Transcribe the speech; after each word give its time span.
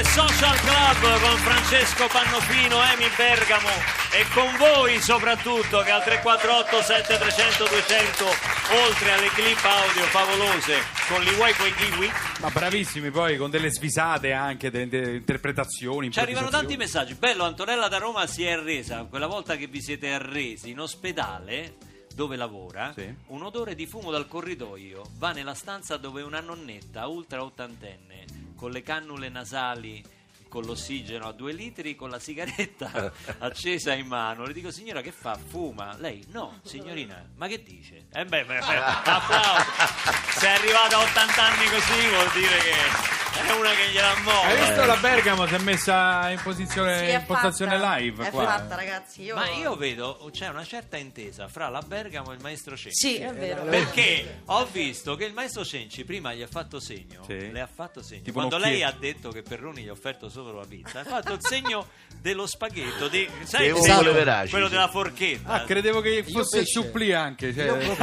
Radio 0.00 0.02
2 0.02 0.04
Social 0.04 0.56
Club 0.60 1.20
con 1.20 1.36
Francesco 1.38 2.06
Pannofino, 2.06 2.82
Emi 2.84 3.04
Bergamo 3.16 3.68
e 4.12 4.24
con 4.32 4.56
voi 4.56 4.98
soprattutto 4.98 5.82
che 5.82 5.90
al 5.90 6.02
348 6.02 6.82
7300 6.82 7.64
200 7.68 8.24
oltre 8.86 9.12
alle 9.12 9.28
clip 9.28 9.62
audio 9.62 10.02
favolose 10.04 10.78
con 11.06 11.20
li 11.22 11.34
vuoi 11.34 11.52
coi 11.52 11.74
kiwi 11.74 12.10
Ma 12.40 12.48
bravissimi 12.48 13.10
poi 13.10 13.36
con 13.36 13.50
delle 13.50 13.70
svisate 13.70 14.32
anche, 14.32 14.70
delle, 14.70 14.88
delle 14.88 15.16
interpretazioni. 15.16 16.10
ci 16.10 16.18
arrivano 16.18 16.48
tanti 16.48 16.76
messaggi 16.78 17.14
bello 17.14 17.44
Antonella 17.44 17.88
da 17.88 17.98
Roma 17.98 18.26
si 18.26 18.44
è 18.44 18.52
arresa 18.52 19.04
quella 19.04 19.26
volta 19.26 19.56
che 19.56 19.66
vi 19.66 19.82
siete 19.82 20.12
arresi 20.12 20.70
in 20.70 20.80
ospedale 20.80 21.74
dove 22.14 22.36
lavora 22.36 22.92
Sì. 22.96 23.12
un 23.26 23.42
odore 23.42 23.74
di 23.74 23.86
fumo 23.86 24.10
dal 24.10 24.26
corridoio 24.26 25.02
va 25.18 25.32
nella 25.32 25.54
stanza 25.54 25.96
dove 25.98 26.22
una 26.22 26.40
nonnetta 26.40 27.06
ultra 27.06 27.42
ottantenne 27.44 28.39
con 28.60 28.72
le 28.72 28.82
cannule 28.82 29.30
nasali 29.30 30.04
con 30.50 30.64
l'ossigeno 30.64 31.26
a 31.28 31.32
due 31.32 31.52
litri 31.54 31.94
con 31.94 32.10
la 32.10 32.18
sigaretta 32.18 33.10
accesa 33.38 33.94
in 33.94 34.06
mano 34.06 34.44
le 34.44 34.52
dico 34.52 34.70
signora 34.70 35.00
che 35.00 35.12
fa? 35.12 35.38
fuma? 35.42 35.96
lei 35.98 36.22
no 36.32 36.60
signorina 36.64 37.24
ma 37.36 37.46
che 37.46 37.62
dice? 37.62 38.08
eh 38.12 38.24
beh, 38.26 38.44
beh, 38.44 38.58
beh 38.58 38.76
applauso 38.76 39.64
se 40.38 40.46
è 40.46 40.50
arrivata 40.50 40.96
a 40.98 41.02
80 41.02 41.42
anni 41.42 41.64
così 41.66 42.08
vuol 42.08 42.30
dire 42.32 42.58
che 42.58 43.18
è 43.46 43.52
una 43.52 43.70
che 43.70 43.90
gliela 43.90 44.08
Hai 44.12 44.22
muove 44.22 44.56
visto 44.56 44.84
la 44.84 44.96
Bergamo 44.96 45.46
si 45.46 45.54
è 45.54 45.58
messa 45.58 46.30
in 46.30 46.40
posizione 46.42 47.06
Sì, 47.06 47.12
in 47.14 47.24
postazione 47.26 47.78
fatta. 47.78 47.96
live 47.96 48.26
È 48.26 48.30
qua. 48.30 48.44
fatta, 48.44 48.74
ragazzi. 48.74 49.22
Io... 49.22 49.34
Ma 49.36 49.48
io 49.50 49.76
vedo 49.76 50.28
c'è 50.32 50.48
una 50.48 50.64
certa 50.64 50.96
intesa 50.96 51.46
fra 51.48 51.68
la 51.68 51.80
Bergamo 51.80 52.32
e 52.32 52.34
il 52.34 52.40
maestro 52.42 52.76
Cenci. 52.76 52.90
Sì, 52.98 53.16
è 53.18 53.32
vero. 53.32 53.62
Perché 53.64 54.42
ho 54.46 54.66
visto 54.66 55.14
che 55.14 55.24
il 55.24 55.32
maestro 55.32 55.64
Cenci 55.64 56.04
prima 56.04 56.34
gli 56.34 56.42
ha 56.42 56.48
fatto 56.48 56.80
segno, 56.80 57.22
Sì. 57.24 57.50
le 57.50 57.60
ha 57.60 57.68
fatto 57.72 58.02
segno. 58.02 58.22
Tipo 58.22 58.38
Quando 58.38 58.58
lei 58.58 58.82
ha 58.82 58.90
detto 58.92 59.30
che 59.30 59.42
Perroni 59.42 59.82
gli 59.84 59.88
ha 59.88 59.92
offerto 59.92 60.28
solo 60.28 60.39
la 60.42 60.64
pizza, 60.68 61.00
ha 61.00 61.04
fatto 61.04 61.32
il 61.34 61.38
segno 61.40 61.86
dello 62.20 62.46
spaghetto, 62.46 63.08
di, 63.08 63.28
sai, 63.44 63.66
Devo 63.72 64.12
veraci, 64.12 64.50
quello 64.50 64.66
sì. 64.66 64.72
della 64.72 64.88
forchetta. 64.88 65.48
Ah, 65.52 65.64
credevo 65.64 66.00
che 66.00 66.24
fosse 66.30 66.58
il 66.60 66.66
supplì 66.66 67.12
anche, 67.12 67.54
cioè, 67.54 67.94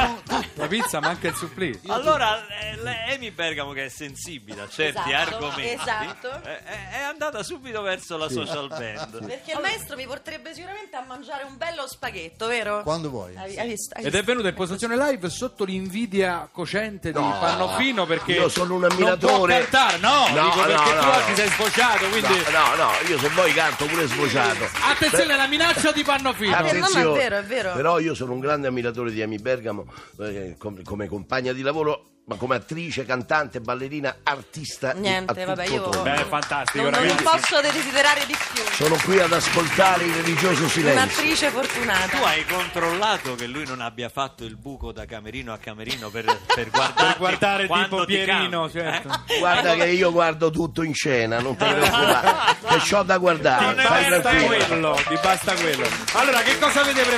la 0.54 0.66
pizza 0.66 1.00
manca 1.00 1.28
il 1.28 1.34
supplì. 1.34 1.78
Allora, 1.86 2.46
eh, 2.48 2.76
le- 2.82 3.14
Amy 3.14 3.30
Bergamo, 3.30 3.72
che 3.72 3.84
è 3.84 3.88
sensibile 3.88 4.62
a 4.62 4.68
certi 4.68 5.10
Esatto, 5.12 5.36
argomenti, 5.36 5.68
esatto. 5.80 6.42
eh, 6.44 6.62
è, 6.64 6.88
è 6.98 7.02
andata 7.02 7.42
subito 7.42 7.80
verso 7.82 8.16
la 8.16 8.28
social 8.28 8.66
band. 8.76 9.24
Perché 9.26 9.52
il 9.52 9.60
maestro 9.60 9.96
mi 9.96 10.06
porterebbe 10.06 10.52
sicuramente 10.54 10.96
a 10.96 11.04
mangiare 11.06 11.44
un 11.44 11.56
bello 11.56 11.86
spaghetto, 11.86 12.46
vero? 12.48 12.82
Quando 12.82 13.10
vuoi. 13.10 13.36
Hai, 13.36 13.56
hai 13.58 13.68
visto? 13.68 13.94
Hai 13.96 14.04
Ed 14.04 14.14
è 14.14 14.22
venuta 14.22 14.48
in 14.48 14.54
posizione 14.54 14.96
live 14.96 15.28
sotto 15.30 15.64
l'invidia 15.64 16.48
cocente 16.50 17.12
di 17.12 17.18
Pannofino 17.18 18.04
perché 18.06 18.32
io 18.32 18.48
sono 18.48 18.74
un 18.74 18.80
non 18.80 18.88
può 18.96 19.06
ammiratore. 19.10 19.58
cantare, 19.68 19.98
no, 19.98 20.26
No, 20.28 20.42
dico 20.44 20.62
perché 20.62 20.94
no, 20.94 21.00
tu 21.00 21.06
no, 21.06 21.12
oggi 21.16 21.30
no. 21.30 21.36
sei 21.36 21.48
sfociato, 21.48 22.08
quindi 22.08 22.27
No, 22.28 22.74
no, 22.76 22.84
no, 22.84 22.90
io 23.08 23.18
se 23.18 23.28
vuoi 23.30 23.52
canto 23.52 23.86
pure 23.86 24.06
sbocciato. 24.06 24.68
attenzione 24.90 25.32
alla 25.32 25.46
minaccia 25.46 25.92
di 25.92 26.02
Pannofino. 26.02 26.54
Ah, 26.54 26.58
no, 26.60 26.64
ma 26.64 26.70
è 26.72 26.76
Attenzione. 26.78 27.18
vero, 27.18 27.36
è 27.38 27.42
vero. 27.42 27.72
Però 27.74 27.98
io 27.98 28.14
sono 28.14 28.32
un 28.32 28.40
grande 28.40 28.66
ammiratore 28.66 29.10
di 29.10 29.22
Amy 29.22 29.38
Bergamo 29.38 29.86
eh, 30.20 30.54
com- 30.58 30.82
come 30.82 31.06
compagna 31.08 31.52
di 31.52 31.62
lavoro, 31.62 32.17
ma 32.28 32.36
come 32.36 32.56
attrice, 32.56 33.06
cantante, 33.06 33.60
ballerina, 33.60 34.16
artista. 34.22 34.92
Niente, 34.92 35.32
a 35.32 35.34
tutto 35.34 35.46
vabbè, 35.46 35.66
io- 35.68 35.82
tondo. 35.82 36.02
Beh, 36.02 36.14
è 36.14 36.24
fantastico, 36.26 36.90
Non, 36.90 37.02
non 37.04 37.16
posso 37.22 37.60
desiderare 37.62 38.26
di 38.26 38.36
più. 38.52 38.62
Sono 38.72 38.96
qui 39.02 39.18
ad 39.18 39.32
ascoltare 39.32 40.04
il 40.04 40.12
religioso 40.14 40.68
silenzio. 40.68 41.02
Un'attrice 41.02 41.48
fortunata. 41.50 42.16
Tu 42.16 42.22
hai 42.22 42.44
controllato 42.44 43.34
che 43.34 43.46
lui 43.46 43.64
non 43.66 43.80
abbia 43.80 44.10
fatto 44.10 44.44
il 44.44 44.56
buco 44.56 44.92
da 44.92 45.06
camerino 45.06 45.52
a 45.54 45.58
camerino 45.58 46.10
per, 46.10 46.24
per 46.54 46.68
Per 46.98 47.16
guardare 47.16 47.66
tipo 47.66 48.04
ti 48.04 48.16
Pierino, 48.18 48.70
certo. 48.70 49.08
eh? 49.26 49.38
Guarda 49.40 49.74
che 49.74 49.86
io 49.86 50.12
guardo 50.12 50.50
tutto 50.50 50.82
in 50.82 50.92
scena, 50.94 51.40
non 51.40 51.56
ti 51.56 51.64
preoccupare, 51.68 52.56
che 52.68 52.76
c'ho 52.88 53.02
da 53.04 53.16
guardare, 53.16 53.80
fai 53.80 54.08
basta 54.10 54.34
quello, 54.44 55.00
ti 55.08 55.18
basta 55.22 55.54
quello. 55.54 55.86
Allora, 56.12 56.40
che 56.42 56.58
cosa 56.58 56.80
avete 56.82 57.00
preparato? 57.02 57.17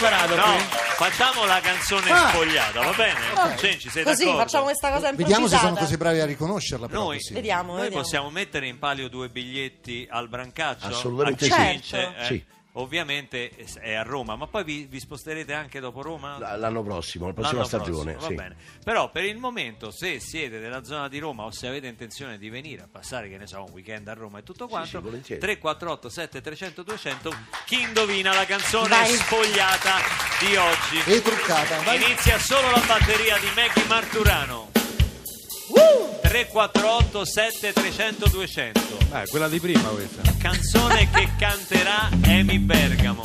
Facciamo 1.04 1.46
la 1.46 1.60
canzone 1.60 2.10
Ah. 2.10 2.28
spogliata, 2.28 2.80
va 2.82 2.92
bene? 2.92 3.56
Cenci, 3.56 3.88
sei 3.88 4.04
Così 4.04 4.24
d'accordo? 4.24 4.42
facciamo 4.42 4.64
questa 4.64 4.90
cosa 4.90 5.10
Vediamo 5.12 5.26
se 5.48 5.54
improvvisata. 5.54 5.66
sono 5.66 5.76
così 5.80 5.96
bravi 5.96 6.20
a 6.20 6.26
riconoscerla. 6.26 6.86
Però 6.88 7.02
Noi, 7.04 7.16
così. 7.16 7.32
Vediamo, 7.32 7.72
noi 7.72 7.80
vediamo. 7.82 8.02
possiamo 8.02 8.30
mettere 8.30 8.66
in 8.66 8.78
palio 8.78 9.08
due 9.08 9.28
biglietti 9.30 10.06
al 10.10 10.28
Brancaccio? 10.28 10.86
Assolutamente 10.86 11.44
sì. 11.46 11.50
Certo. 11.82 11.96
eh, 11.96 12.24
Sì. 12.26 12.44
Ovviamente 12.74 13.50
è 13.80 13.94
a 13.94 14.02
Roma, 14.02 14.36
ma 14.36 14.46
poi 14.46 14.62
vi, 14.62 14.86
vi 14.88 15.00
sposterete 15.00 15.52
anche 15.52 15.80
dopo 15.80 16.02
Roma? 16.02 16.38
L'anno 16.56 16.82
prossimo, 16.84 17.26
la 17.26 17.32
prossima 17.32 17.56
L'anno 17.62 17.66
stagione. 17.66 18.12
prossimo, 18.12 18.30
sì. 18.30 18.36
va 18.36 18.42
bene. 18.42 18.56
Però 18.84 19.10
per 19.10 19.24
il 19.24 19.38
momento, 19.38 19.90
se 19.90 20.20
siete 20.20 20.60
della 20.60 20.84
zona 20.84 21.08
di 21.08 21.18
Roma 21.18 21.44
o 21.44 21.50
se 21.50 21.66
avete 21.66 21.88
intenzione 21.88 22.38
di 22.38 22.48
venire 22.48 22.82
a 22.82 22.88
passare, 22.90 23.28
che 23.28 23.38
ne 23.38 23.48
so, 23.48 23.64
un 23.64 23.72
weekend 23.72 24.06
a 24.06 24.14
Roma 24.14 24.38
e 24.38 24.42
tutto 24.44 24.68
quanto, 24.68 24.98
sì, 24.98 24.98
volentieri. 24.98 25.40
348 25.40 26.08
7300 26.08 26.82
200, 26.84 27.34
chi 27.66 27.80
indovina 27.82 28.32
la 28.34 28.44
canzone 28.46 28.88
Vai. 28.88 29.14
spogliata 29.14 29.96
di 30.38 30.54
oggi? 30.56 31.10
E 31.10 31.22
truccata. 31.22 31.82
Vai. 31.82 32.02
Inizia 32.02 32.38
solo 32.38 32.70
la 32.70 32.82
batteria 32.86 33.36
di 33.38 33.48
Maggie 33.54 33.84
Marturano. 33.88 34.70
348 35.72 37.24
7300 37.24 38.28
200 38.28 38.80
Eh, 39.12 39.28
quella 39.28 39.48
di 39.48 39.60
prima 39.60 39.88
questa. 39.88 40.22
canzone 40.38 41.08
che 41.10 41.28
canterà 41.38 42.08
Amy 42.24 42.58
Bergamo 42.58 43.22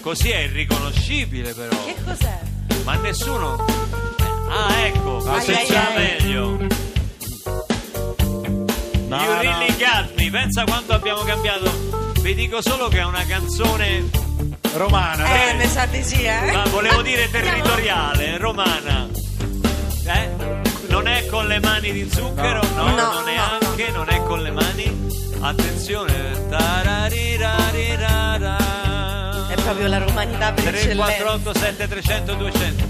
così 0.00 0.30
è 0.30 0.38
irriconoscibile 0.40 1.52
però 1.54 1.76
Che 1.84 1.94
cos'è? 2.04 2.38
ma 2.84 2.94
nessuno 2.96 3.64
ah 4.50 4.78
ecco 4.86 5.16
Ah, 5.26 5.38
così 5.38 5.52
ai, 5.52 5.66
già 5.66 5.88
ai. 5.88 5.94
meglio 5.96 6.56
No, 9.08 9.16
You 9.22 9.32
no. 9.34 9.40
really 9.40 9.74
got 9.78 10.12
me 10.16 10.30
pensa 10.30 10.64
quanto 10.64 10.92
abbiamo 10.92 11.22
cambiato 11.22 12.12
vi 12.20 12.34
dico 12.34 12.60
solo 12.60 12.88
che 12.88 12.98
è 12.98 13.04
una 13.04 13.24
canzone 13.24 14.26
Romana. 14.74 15.48
Eh, 15.48 15.54
mi 15.54 15.66
sa 15.66 15.86
di 15.86 16.02
sì, 16.04 16.22
eh? 16.24 16.52
ma 16.52 16.62
volevo 16.68 17.00
dire 17.00 17.30
territoriale 17.30 18.36
romana 18.36 19.08
eh? 20.06 20.67
Non 20.98 21.06
è 21.06 21.26
con 21.26 21.46
le 21.46 21.60
mani 21.60 21.92
di 21.92 22.10
zucchero? 22.12 22.60
No, 22.74 22.82
No, 22.82 22.88
non 22.88 22.94
no, 22.96 23.22
neanche 23.24 23.88
non 23.92 24.08
è 24.10 24.20
con 24.24 24.42
le 24.42 24.50
mani. 24.50 25.06
Attenzione. 25.40 26.48
Tararirarirara. 26.48 28.56
È 29.48 29.54
proprio 29.54 29.86
la 29.86 29.98
romanità 29.98 30.50
per 30.52 30.74
eccellenza. 30.74 31.04
348 31.04 31.54
7300 31.54 32.34
200 32.34 32.84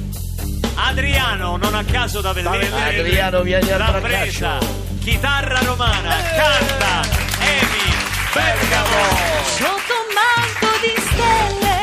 Adriano 0.77 1.57
non 1.59 1.75
a 1.75 1.85
caso 1.85 2.23
da 2.23 2.33
vedere 2.33 2.71
Adriano, 2.73 3.43
vieni 3.43 3.71
al 3.71 3.77
braccaccio. 3.79 4.01
presa. 4.01 4.59
Chitarra 5.01 5.61
romana 5.65 6.17
canta 6.35 7.03
Emi 7.41 7.93
Bergamo. 8.33 9.17
Sotto 9.45 9.93
un 10.01 10.07
manto 10.17 10.69
di 10.83 10.95
stelle, 11.13 11.77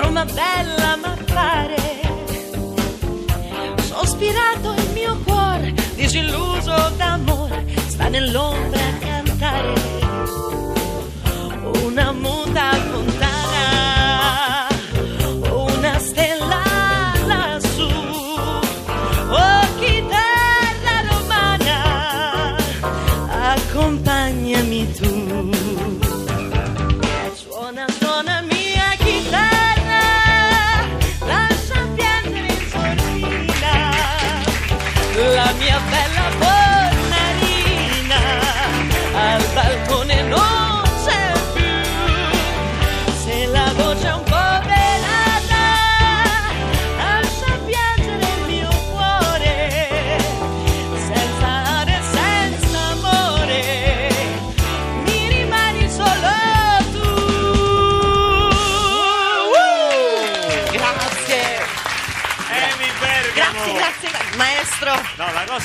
Roma 0.00 0.24
bella 0.24 0.96
m'appare. 0.96 1.75
Sospirato 4.18 4.72
il 4.80 4.90
mio 4.94 5.18
cuore, 5.24 5.74
disilluso 5.94 6.90
d'amore, 6.96 7.66
sta 7.86 8.08
nell'ombra 8.08 8.80
a 8.80 8.92
cantare. 8.98 9.74
Una 11.84 12.12
muta 12.12 12.35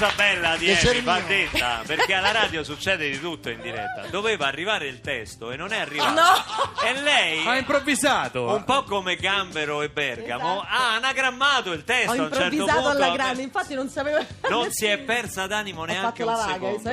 cosa 0.02 0.14
bella 0.16 0.56
di 0.58 0.70
Emi 0.72 1.02
va 1.02 1.20
detta, 1.20 1.82
perché 1.86 2.14
alla 2.16 2.32
radio 2.32 2.64
succede 2.64 3.08
di 3.10 3.20
tutto 3.20 3.50
in 3.50 3.62
diretta. 3.62 4.06
Doveva 4.10 4.48
arrivare 4.48 4.88
il 4.88 5.00
testo 5.00 5.52
e 5.52 5.56
non 5.58 5.72
è 5.72 5.80
arrivato. 5.80 6.14
No! 6.14 6.84
E 6.84 7.00
lei, 7.02 7.46
Ha 7.46 7.58
improvvisato. 7.58 8.46
un 8.48 8.64
po' 8.64 8.84
come 8.84 9.16
Gambero 9.16 9.84
e 9.84 9.90
Bergamo, 9.90 10.62
ha 10.68 10.96
anagrammato 10.96 11.72
il 11.72 11.84
testo 11.84 12.12
ho 12.14 12.14
a 12.14 12.26
un 12.26 12.32
certo 12.34 12.42
improvvisato 12.42 12.82
punto. 12.82 12.90
alla 12.90 13.10
grande, 13.12 13.42
infatti 13.44 13.76
non 13.76 13.90
sapevo. 13.90 14.26
Non 14.50 14.72
si 14.72 14.86
è 14.86 14.98
persa 14.98 15.46
d'animo 15.46 15.84
neanche 15.86 16.24
un 16.24 16.36
secondo. 16.36 16.90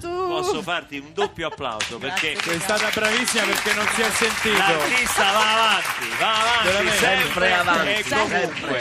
tu. 0.00 0.08
Posso 0.28 0.62
farti 0.62 0.98
un 0.98 1.12
doppio 1.12 1.46
applauso 1.48 1.98
perché 1.98 2.36
Sei 2.42 2.58
stata 2.60 2.88
bravissima 2.92 3.44
perché 3.44 3.74
non 3.74 3.86
si 3.94 4.00
è 4.00 4.10
sentito. 4.10 4.56
l'artista 4.56 5.22
va 5.32 5.52
avanti, 5.52 6.08
va 6.18 6.32
avanti, 6.40 6.96
sempre 6.96 7.26
Sempre 7.28 7.52
avanti, 7.54 7.88
e 7.90 8.02
sempre. 8.02 8.40
comunque. 8.48 8.80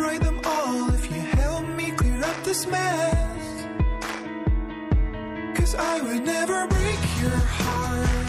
I'll 0.00 0.18
them 0.20 0.40
all 0.44 0.94
if 0.94 1.10
you 1.10 1.20
help 1.20 1.66
me 1.70 1.90
clear 1.90 2.22
up 2.22 2.44
this 2.44 2.66
mess. 2.68 3.66
Cause 5.56 5.74
I 5.74 6.00
would 6.02 6.24
never 6.24 6.68
break 6.68 7.00
your 7.20 7.36
heart. 7.36 8.27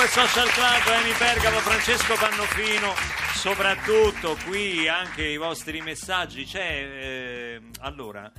2 0.00 0.08
Social 0.08 0.48
Club, 0.48 1.02
Emi 1.02 1.12
Bergamo, 1.18 1.58
Francesco 1.58 2.14
Pannofino, 2.14 2.94
soprattutto 3.34 4.34
qui 4.46 4.88
anche 4.88 5.26
i 5.26 5.36
vostri 5.36 5.82
messaggi. 5.82 6.46
C'è 6.46 6.58
eh, 6.58 7.60
allora 7.80 8.32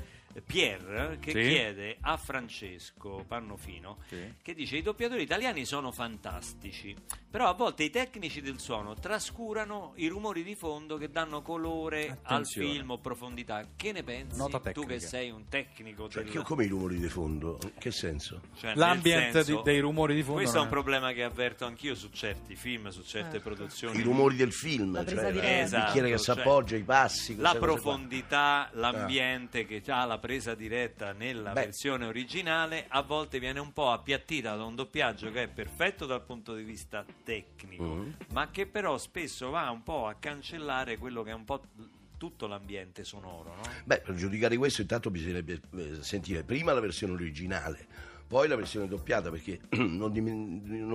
Pier 0.46 1.18
che 1.20 1.32
Sì. 1.32 1.40
chiede 1.50 1.98
a 2.02 2.18
Francesco 2.18 3.24
Pannofino 3.28 3.98
Sì. 4.08 4.34
che 4.42 4.54
dice 4.54 4.78
i 4.78 4.82
doppiatori 4.82 5.22
italiani 5.24 5.66
sono 5.66 5.92
fantastici, 5.92 6.96
però 7.30 7.48
a 7.48 7.54
volte 7.54 7.84
i 7.84 7.90
tecnici 7.90 8.42
del 8.42 8.60
suono 8.60 8.94
trascurano 8.96 9.94
i 9.96 10.08
rumori 10.08 10.44
di 10.44 10.56
fondo 10.56 10.98
che 10.98 11.10
danno 11.10 11.42
colore 11.42 12.08
al 12.08 12.18
Attenzione. 12.24 12.72
film 12.72 12.92
o 12.92 12.98
profondità. 13.00 13.66
Che 13.76 13.92
ne 13.92 14.04
pensi? 14.04 14.38
Nota 14.38 14.60
tu 14.72 14.86
che 14.86 15.00
sei 15.00 15.30
un 15.30 15.48
tecnico 15.48 16.08
Cioè, 16.10 16.24
del... 16.24 16.42
come 16.44 16.66
i 16.66 16.68
rumori 16.68 16.98
di 17.00 17.08
fondo? 17.10 17.58
In 17.64 17.72
che 17.78 17.92
senso? 17.92 18.42
Cioè, 18.56 18.76
L'ambient 18.76 19.32
senso- 19.34 19.58
di- 19.58 19.62
dei 19.64 19.80
rumori 19.80 20.16
di 20.16 20.22
fondo 20.24 20.40
Questo 20.40 20.58
è 20.58 20.62
un 20.62 20.70
problema 20.70 21.12
che 21.14 21.24
avverto 21.24 21.66
anch'io 21.66 21.96
su 21.96 22.10
certi 22.12 22.56
film, 22.56 22.90
su 22.90 23.04
certe 23.04 23.40
produzioni. 23.40 23.98
I 23.98 24.02
rumori 24.02 24.36
del 24.36 24.54
film, 24.54 24.94
La 24.94 25.06
cioè 25.06 25.32
di 25.32 25.38
il 25.38 25.44
bicchiere 25.44 26.10
che 26.10 26.18
si 26.18 26.32
Esatto, 26.32 26.34
cioè, 26.34 26.48
appoggia, 26.48 26.76
i 26.76 26.84
passi. 26.84 27.36
La 27.38 27.56
profondità, 27.56 28.70
l'ambiente 28.74 29.66
che 29.66 29.82
ha 29.88 30.06
la 30.06 30.18
presa 30.22 30.56
diretta 30.56 31.12
nella 31.12 31.52
Beh. 31.52 31.66
versione 31.66 32.06
originale 32.06 32.86
a 32.88 33.02
volte 33.02 33.40
viene 33.40 33.60
un 33.60 33.74
po' 33.74 33.92
appiattita 33.92 34.56
da 34.56 34.64
un 34.64 34.76
doppiaggio 34.76 35.30
che 35.32 35.44
è 35.44 35.48
perfetto 35.50 36.06
dal 36.06 36.24
punto 36.24 36.56
di 36.56 36.64
vista 36.64 37.04
tecnico, 37.26 37.84
Mm. 37.84 38.12
ma 38.32 38.50
che 38.52 38.66
però 38.68 38.98
spesso 38.98 39.50
va 39.50 39.70
un 39.70 39.84
po' 39.84 40.08
a 40.08 40.14
cancellare 40.16 40.98
quello 40.98 41.24
che 41.24 41.32
è 41.32 41.34
un 41.34 41.44
po' 41.44 41.62
tutto 42.18 42.48
l'ambiente 42.48 43.04
sonoro, 43.04 43.56
no? 43.56 43.62
Beh, 43.84 44.00
per 44.02 44.16
giudicare 44.16 44.56
questo 44.56 44.82
intanto 44.82 45.10
bisognerebbe 45.10 45.60
eh, 45.76 45.98
sentire 46.04 46.44
prima 46.44 46.72
la 46.72 46.80
versione 46.80 47.14
originale, 47.14 47.88
Poi 48.32 48.48
la 48.48 48.56
versione 48.56 48.88
doppiata, 48.88 49.30
perché 49.30 49.60
non 49.76 50.12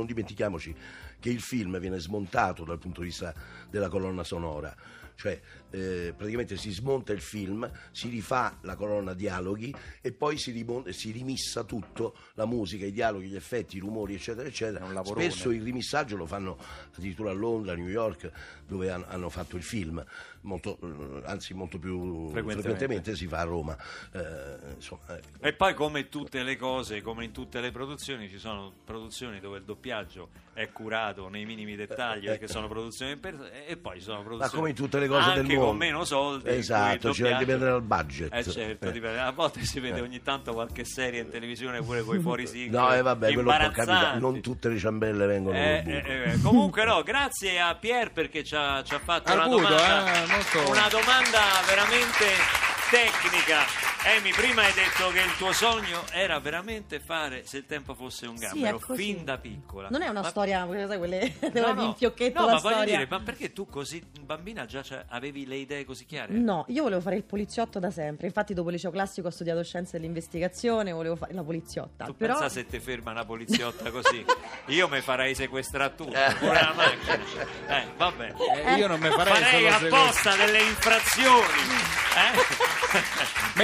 dimentichiamoci 0.07 0.75
che 1.21 1.29
il 1.29 1.41
film 1.43 1.79
viene 1.79 1.99
smontato 1.99 2.65
dal 2.65 2.79
punto 2.79 3.01
di 3.01 3.09
vista 3.09 3.35
della 3.69 3.89
colonna 3.91 4.25
sonora. 4.25 4.75
Cioè, 5.17 5.41
eh, 5.71 6.15
praticamente 6.17 6.57
si 6.57 6.71
smonta 6.71 7.13
il 7.13 7.21
film, 7.21 7.71
si 7.91 8.09
rifà 8.09 8.59
la 8.63 8.77
colonna 8.77 9.15
dialoghi 9.15 9.75
e 10.01 10.13
poi 10.13 10.39
si, 10.39 10.51
rimon- 10.51 10.93
si 10.93 11.11
rimissa 11.11 11.65
tutto, 11.65 12.17
la 12.35 12.47
musica, 12.47 12.87
i 12.87 12.93
dialoghi, 12.93 13.29
gli 13.29 13.37
effetti, 13.37 13.77
i 13.77 13.81
rumori, 13.81 14.15
eccetera, 14.15 14.49
eccetera. 14.49 14.85
È 14.85 14.89
un 14.89 14.95
lavorone. 14.95 15.31
Spesso 15.31 15.51
il 15.51 15.63
rimissaggio 15.63 16.17
lo 16.17 16.27
fanno 16.27 16.57
addirittura 16.97 17.31
a 17.31 17.35
Londra, 17.35 17.73
a 17.73 17.77
New 17.77 17.89
York, 17.89 18.31
dove 18.67 18.91
han- 18.91 19.05
hanno 19.09 19.29
fatto 19.29 19.57
il 19.57 19.63
film, 19.63 20.05
molto, 20.43 20.79
eh, 20.83 21.23
anzi 21.27 21.55
molto 21.55 21.79
più 21.79 22.29
Frequentemente. 22.31 22.63
frequentemente 22.63 23.17
si 23.17 23.27
fa 23.27 23.39
a 23.41 23.45
Roma. 23.45 23.77
Eh, 24.13 24.75
insomma, 24.75 25.17
eh, 25.17 25.49
E 25.49 25.53
poi 25.53 25.75
come 25.75 26.09
tutte 26.09 26.43
le 26.43 26.57
cose, 26.57 27.03
come 27.03 27.25
in 27.25 27.33
tutte 27.33 27.61
le 27.61 27.71
produzioni, 27.71 28.29
ci 28.29 28.39
sono 28.39 28.73
produzioni 28.85 29.41
dove 29.41 29.59
il 29.59 29.65
doppiaggio 29.65 30.29
è 30.53 30.71
curato 30.73 31.29
nei 31.29 31.45
minimi 31.45 31.77
dettagli 31.77 32.27
perché 32.27 32.49
sono 32.49 32.67
produzioni 32.69 33.17
per... 33.17 33.53
e 33.67 33.77
poi 33.77 33.99
ci 33.99 34.05
sono 34.05 34.23
produzioni 34.23 34.55
come 34.55 34.69
in 34.71 34.75
tutte 34.75 34.99
le 34.99 35.07
cose 35.07 35.31
anche 35.57 35.67
con 35.69 35.77
meno 35.77 36.05
soldi. 36.05 36.37
in 36.37 36.43
cui 36.43 36.51
il 36.53 36.59
Esatto, 36.59 37.13
cioè, 37.13 37.37
dipende 37.37 37.65
dal 37.67 37.83
budget. 37.83 38.33
Eh 38.33 38.43
certo, 38.45 38.89
Eh. 38.89 38.93
dipende. 38.93 39.19
a 39.21 39.31
volte 39.33 39.65
si 39.65 39.81
vede 39.81 40.01
ogni 40.01 40.23
tanto 40.23 40.53
qualche 40.53 40.85
serie 40.85 41.21
in 41.21 41.29
televisione 41.31 41.83
pure 41.83 42.03
con 42.03 42.17
i 42.17 42.21
fuori 42.21 42.47
sigla. 42.47 42.81
No, 42.81 42.95
e 42.95 43.03
vabbè, 43.03 43.33
quello 43.33 43.51
può 43.55 43.71
capitare. 43.71 44.19
Non 44.19 44.41
tutte 44.41 44.69
le 44.69 44.79
ciambelle 44.79 45.27
vengono 45.27 45.57
Eh, 45.57 45.83
eh, 45.87 46.31
eh, 46.33 46.41
comunque 46.43 46.85
no, 46.85 47.03
grazie 47.03 47.61
a 47.61 47.75
Pier 47.75 48.13
perché 48.13 48.43
ci 48.45 48.55
ha, 48.55 48.83
ci 48.83 48.95
ha 48.95 48.99
fatto 48.99 49.33
una 49.33 49.43
Arguto, 49.43 49.69
domanda, 49.69 50.23
eh, 50.23 50.27
molto- 50.27 50.71
una 50.71 50.89
domanda 50.89 51.41
veramente 51.67 52.25
tecnica. 52.91 53.86
Emi, 54.09 54.31
prima 54.31 54.63
hai 54.63 54.73
detto 54.73 55.09
che 55.11 55.19
il 55.21 55.35
tuo 55.37 55.53
sogno 55.53 56.05
era 56.13 56.39
veramente 56.39 57.01
fare 57.01 57.45
se 57.45 57.57
il 57.59 57.67
tempo 57.67 57.93
fosse 57.95 58.27
un 58.27 58.37
Sì, 58.37 58.45
gambero, 58.47 58.79
così. 58.79 59.03
fin 59.03 59.25
da 59.25 59.37
piccola. 59.37 59.89
Non 59.91 60.01
è 60.03 60.07
una 60.09 60.21
Ma- 60.23 60.29
storia, 60.29 60.65
quelle- 60.65 60.87
sai, 60.87 60.97
quelle 60.99 61.35
No, 61.55 61.73
no. 61.73 61.75
di 61.75 61.85
infiochetto 61.87 62.39
No, 62.41 62.47
la 62.47 62.53
ma 62.53 62.59
voglio 62.61 62.75
storia. 62.77 62.97
dire, 62.99 63.09
ma 63.11 63.21
perché 63.21 63.53
tu 63.53 63.67
così 63.67 64.01
bambina 64.21 64.65
già 64.65 64.85
avevi 65.09 65.45
le 65.45 65.57
idee 65.57 65.85
così 65.85 66.07
chiare? 66.07 66.33
No, 66.35 66.65
io 66.69 66.85
volevo 66.85 67.01
fare 67.01 67.17
il 67.17 67.25
poliziotto 67.25 67.81
da 67.81 67.91
sempre. 67.91 68.27
Infatti, 68.29 68.55
dopo 68.55 68.69
il 68.69 68.75
liceo 68.77 68.93
classico 68.93 69.27
ho 69.27 69.31
studiato 69.31 69.63
scienze 69.65 69.99
dell'investigazione, 69.99 70.93
volevo 70.93 71.17
fare 71.17 71.33
la 71.35 71.43
poliziotta. 71.43 72.05
Tu 72.05 72.17
Però 72.17 72.35
pensa 72.35 72.49
se 72.49 72.65
ti 72.67 72.79
ferma 72.79 73.11
una 73.11 73.25
poliziotta 73.25 73.91
così? 73.91 74.25
Io 74.67 74.87
mi 74.89 75.01
farei 75.01 75.35
sequestrare 75.35 75.95
tutto, 75.97 76.13
pure 76.39 76.61
la 76.63 76.73
macchina. 76.77 77.25
Eh, 77.81 77.87
vabbè. 77.97 78.35
Eh, 78.67 78.75
io 78.77 78.87
non 78.87 79.01
mi 79.01 79.09
farei, 79.11 79.43
Farei 79.43 79.69
apposta 79.69 80.35
delle 80.37 80.63
infrazioni. 80.63 81.61
Eh? 82.17 83.55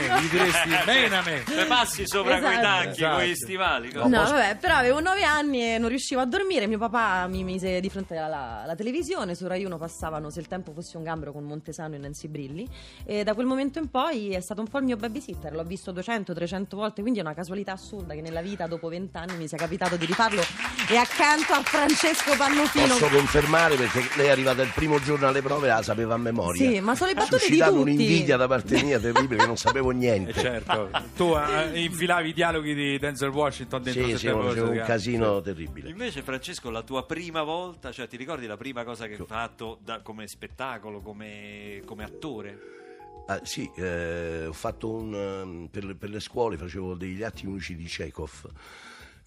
Mename, 0.00 0.22
gli 0.22 0.28
diresti, 0.28 0.68
mename. 0.86 1.42
Se 1.46 1.64
passi 1.66 2.06
sopra 2.06 2.36
Esatto. 2.38 2.50
quei 2.52 2.62
tacchi, 2.62 2.88
Esatto. 3.02 3.16
con 3.16 3.24
gli 3.24 3.34
stivali. 3.34 3.92
No, 3.92 4.08
vabbè, 4.08 4.56
però 4.60 4.74
avevo 4.76 5.00
nove 5.00 5.22
anni 5.24 5.74
e 5.74 5.78
non 5.78 5.88
riuscivo 5.88 6.20
a 6.20 6.24
dormire. 6.26 6.66
Mio 6.66 6.78
papà 6.78 7.26
mi 7.28 7.44
mise 7.44 7.80
di 7.80 7.88
fronte 7.90 8.16
alla, 8.16 8.62
alla 8.62 8.74
televisione. 8.74 9.34
Su 9.34 9.46
Rai 9.46 9.64
1 9.64 9.76
passavano 9.78 10.30
Se 10.30 10.40
il 10.40 10.48
tempo 10.48 10.72
fosse 10.72 10.96
un 10.96 11.02
gambero 11.02 11.32
con 11.32 11.44
Montesano 11.44 11.94
e 11.94 11.98
Nancy 11.98 12.28
Brilli. 12.28 12.68
E 13.04 13.22
da 13.24 13.34
quel 13.34 13.46
momento 13.46 13.78
in 13.78 13.88
poi 13.90 14.30
è 14.34 14.40
stato 14.40 14.60
un 14.60 14.68
po' 14.68 14.78
il 14.78 14.84
mio 14.84 14.96
babysitter. 14.96 15.52
L'ho 15.54 15.64
visto 15.64 15.92
200-300 15.92 16.64
volte. 16.76 17.00
Quindi 17.02 17.18
è 17.18 17.22
una 17.22 17.34
casualità 17.34 17.72
assurda 17.72 18.14
che 18.14 18.20
nella 18.20 18.40
vita, 18.42 18.66
dopo 18.66 18.88
vent'anni, 18.88 19.36
mi 19.36 19.48
sia 19.48 19.58
capitato 19.58 19.96
di 19.96 20.06
rifarlo. 20.06 20.42
E 20.88 20.96
accanto 20.96 21.52
a 21.52 21.62
Francesco 21.62 22.34
Pannofino. 22.36 22.86
Posso 22.88 23.08
confermare 23.08 23.76
perché 23.76 24.02
lei 24.16 24.26
è 24.26 24.30
arrivata 24.30 24.62
il 24.62 24.70
primo 24.74 25.00
giorno 25.00 25.26
alle 25.28 25.42
prove 25.42 25.66
e 25.66 25.70
la 25.70 25.82
sapeva 25.82 26.14
a 26.14 26.18
memoria. 26.18 26.70
Sì, 26.70 26.80
ma 26.80 26.94
sono 26.94 27.08
le 27.10 27.14
battute 27.14 27.36
di 27.36 27.42
Suscitando 27.42 27.78
tutti. 27.78 27.90
un'invidia 27.92 28.36
da 28.36 28.46
parte 28.46 28.82
mia 28.82 28.98
terribile 28.98 29.40
che 29.40 29.46
non 29.46 29.56
sapevo 29.56 29.81
niente. 29.90 30.30
Eh, 30.30 30.34
certo, 30.34 30.90
tu 31.16 31.34
eh, 31.36 31.80
infilavi 31.82 32.28
i 32.28 32.32
dialoghi 32.32 32.74
di 32.74 32.98
Denzel 32.98 33.30
Washington 33.30 33.82
dentro 33.82 34.04
Sì, 34.06 34.16
sì, 34.18 34.28
fosse 34.28 34.60
un 34.60 34.82
casino 34.84 35.40
terribile. 35.40 35.88
Invece, 35.88 36.22
Francesco, 36.22 36.70
la 36.70 36.82
tua 36.82 37.04
prima 37.04 37.42
volta, 37.42 37.90
cioè 37.92 38.06
ti 38.08 38.16
ricordi 38.16 38.46
la 38.46 38.56
prima 38.56 38.84
cosa 38.84 39.06
che 39.06 39.14
hai 39.14 39.24
fatto 39.26 39.78
da- 39.82 40.00
come 40.00 40.26
spettacolo, 40.26 41.00
come, 41.00 41.82
come 41.84 42.04
attore? 42.04 42.58
Ah, 43.26 43.40
sì, 43.44 43.70
eh, 43.76 44.46
ho 44.46 44.52
fatto 44.52 44.90
un 44.90 45.14
ehm, 45.14 45.68
per, 45.70 45.84
le- 45.84 45.94
per 45.94 46.10
le 46.10 46.18
scuole 46.20 46.56
facevo 46.56 46.94
degli 46.94 47.22
atti 47.22 47.46
unici 47.46 47.76
di 47.76 47.84
Chekhov 47.84 48.50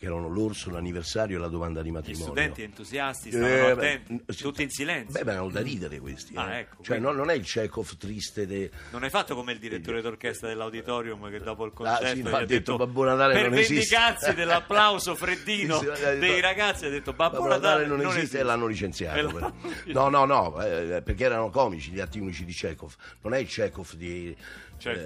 che 0.05 0.11
erano 0.11 0.29
l'orso, 0.29 0.69
l'anniversario 0.69 1.37
e 1.37 1.39
la 1.39 1.47
domanda 1.47 1.81
di 1.81 1.89
Gli 1.89 1.93
matrimonio. 1.93 2.25
studenti 2.27 2.61
entusiasti 2.61 3.29
Eh, 3.29 3.31
stavano 3.31 3.63
beh, 3.63 3.71
attenti, 3.71 4.23
sì. 4.33 4.41
tutti 4.43 4.61
in 4.63 4.69
silenzio. 4.69 5.11
Beh, 5.19 5.23
ma 5.25 5.31
erano 5.31 5.49
da 5.49 5.61
ridere 5.61 5.99
questi. 5.99 6.33
Ah, 6.35 6.53
eh. 6.55 6.59
ecco, 6.59 6.75
cioè, 6.83 6.85
quindi- 6.97 7.05
non, 7.05 7.15
non 7.15 7.29
è 7.29 7.33
il 7.33 7.43
Chekhov 7.43 7.97
triste 7.97 8.45
de- 8.45 8.69
Non 8.91 9.03
hai 9.03 9.09
fatto 9.09 9.35
come 9.35 9.53
il 9.53 9.59
direttore 9.59 10.01
d'orchestra 10.01 10.47
dell'auditorium 10.47 11.29
che 11.29 11.39
dopo 11.39 11.65
il 11.65 11.71
Ah, 11.71 11.75
concerto 11.75 12.05
sì, 12.07 12.15
gli 12.17 12.23
no, 12.23 12.35
ha 12.35 12.39
ha 12.39 12.45
detto, 12.45 12.75
Babbo 12.77 13.03
Natale 13.03 13.33
per 13.33 13.49
non 13.49 13.53
esiste." 13.59 13.73
vendicarsi 13.95 14.33
dell'applauso 14.35 15.15
freddino 15.15 15.79
Sì, 15.79 15.89
sì, 15.95 16.01
eh, 16.03 16.17
dei 16.17 16.35
no. 16.35 16.41
ragazzi 16.41 16.85
ha 16.85 16.89
detto 16.89 17.13
Babbo, 17.13 17.37
Babbo 17.37 17.49
Natale 17.49 17.85
non, 17.85 18.01
esiste, 18.01 18.39
e 18.39 18.43
l'hanno 18.43 18.65
E 18.65 18.69
licenziato. 18.69 19.15
l'hanno 19.17 19.33
però. 19.33 19.51
licenziato. 19.63 20.09
No, 20.09 20.09
no, 20.09 20.25
no, 20.25 20.61
eh, 20.63 21.01
perché 21.01 21.23
erano 21.25 21.49
comici 21.49 21.91
gli 21.91 21.99
atti 21.99 22.19
unici 22.19 22.45
di 22.45 22.53
Chekhov. 22.53 22.93
Non 23.21 23.33
è 23.33 23.39
il 23.39 23.47
Chekhov 23.47 23.93
di... 23.95 24.35
Certo. 24.77 24.99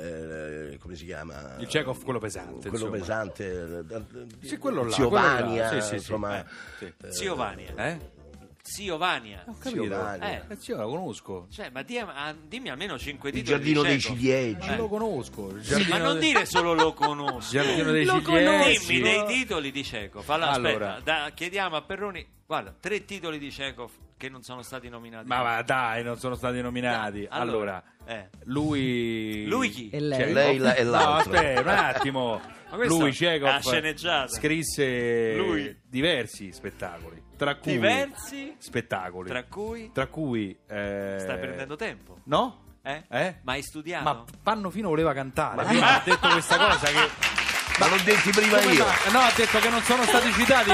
eh, 0.74 0.78
come 0.80 0.96
si 0.96 1.06
chiama? 1.06 1.56
Il 1.60 1.68
Chekhov, 1.68 2.04
quello 2.04 2.18
pesante, 2.18 2.70
Quello 2.70 2.86
insomma. 2.88 2.98
pesante. 2.98 3.84
eh, 3.88 3.96
eh, 4.42 4.48
Sì, 4.48 4.58
quello 4.58 4.82
Zio. 4.92 5.10
Vania, 5.10 5.70
Sì, 5.70 5.82
sì, 5.82 5.88
sì. 5.88 5.94
insomma... 5.96 6.40
Eh, 6.40 6.46
sì. 6.78 6.94
Zio 7.10 7.36
Vania. 7.36 7.74
Eh? 7.76 8.18
Zio 8.62 8.98
Vania. 8.98 9.44
Ho 9.48 9.56
capito. 9.60 9.88
Vania. 9.88 10.30
Eh. 10.48 10.54
Eh, 10.54 10.56
sì, 10.60 10.72
io 10.72 10.78
la 10.78 10.84
conosco. 10.84 11.48
Cioè, 11.52 11.70
ma 11.72 11.82
di- 11.82 11.98
ah, 11.98 12.36
dimmi 12.40 12.70
almeno 12.70 13.00
cinque 13.00 13.30
Il 13.30 13.36
titoli 13.36 13.56
giardino 13.58 13.82
di 13.82 13.88
dei 13.88 14.00
ciliegi. 14.00 14.68
Eh. 14.70 14.76
Lo 14.76 14.88
conosco. 14.88 15.50
Il 15.56 15.64
Sì, 15.64 15.72
ma 15.72 15.78
giardino 15.80 15.98
non 16.04 16.14
de- 16.14 16.20
dire 16.20 16.46
solo 16.46 16.74
lo 16.74 16.94
conosco. 16.94 17.50
Giardino 17.52 17.92
dei 17.92 18.06
Lo 18.06 18.22
ciliegi. 18.22 18.86
Dimmi 18.88 19.02
dei 19.02 19.26
titoli 19.26 19.72
di 19.72 19.82
Chekhov. 19.82 20.30
Allora, 20.30 20.52
Allora. 20.52 20.90
aspetta, 20.98 21.24
da- 21.24 21.32
chiediamo 21.34 21.76
a 21.78 21.82
Perroni, 21.82 22.28
guarda, 22.46 22.76
tre 22.80 23.06
titoli 23.06 23.40
di 23.40 23.50
Chekhov 23.50 23.90
che 24.18 24.30
non 24.30 24.44
sono 24.44 24.62
stati 24.62 24.88
nominati. 24.90 25.26
Ma 25.26 25.42
va, 25.42 25.62
dai, 25.64 26.04
non 26.04 26.18
sono 26.20 26.36
stati 26.36 26.62
nominati. 26.62 27.20
Dai, 27.22 27.28
Allora, 27.32 27.82
eh. 28.06 28.30
lui... 28.44 29.46
Lui 29.48 29.70
chi? 29.70 29.90
E 29.90 30.00
lei? 30.00 30.18
Chekhov. 30.20 30.34
Lei 30.36 30.58
la- 30.60 30.76
e 30.76 30.84
No, 30.84 30.90
l'altro. 30.92 31.32
aspetta, 31.34 31.62
un 31.62 31.68
attimo. 31.70 32.42
Lui, 32.72 33.10
è 33.10 33.14
Chekhov, 33.14 33.50
una 33.50 33.62
sceneggiata. 33.62 34.28
scrisse 34.28 35.36
Lui. 35.36 35.80
diversi 35.88 36.52
spettacoli. 36.52 37.24
Tra 37.36 37.56
cui... 37.56 37.72
Diversi? 37.74 38.56
Spettacoli. 38.58 39.30
Tra 39.30 39.44
cui 39.44 39.92
Tra 39.94 40.08
cui... 40.08 40.52
eh, 40.68 41.16
stai 41.20 41.40
perdendo 41.40 41.76
tempo. 41.76 42.20
No? 42.26 42.68
Eh? 42.82 43.04
Eh? 43.10 43.36
Ma 43.44 43.54
hai 43.54 43.62
studiato? 43.62 44.04
Ma 44.04 44.26
Pannofino 44.44 44.90
voleva 44.90 45.14
cantare. 45.14 45.64
Prima 45.66 46.00
ha 46.00 46.02
detto 46.04 46.28
questa 46.30 46.58
cosa 46.58 46.88
che... 46.88 47.39
Ma 47.80 47.88
l'ho 47.88 47.98
detti 48.04 48.30
prima 48.32 48.58
Come 48.60 48.74
io. 48.74 48.84
fa? 48.86 49.10
No, 49.12 49.20
ha 49.20 49.32
detto 49.36 49.58
che 49.60 49.70
non 49.70 49.82
sono 49.84 50.04
stati 50.04 50.32
citati. 50.34 50.72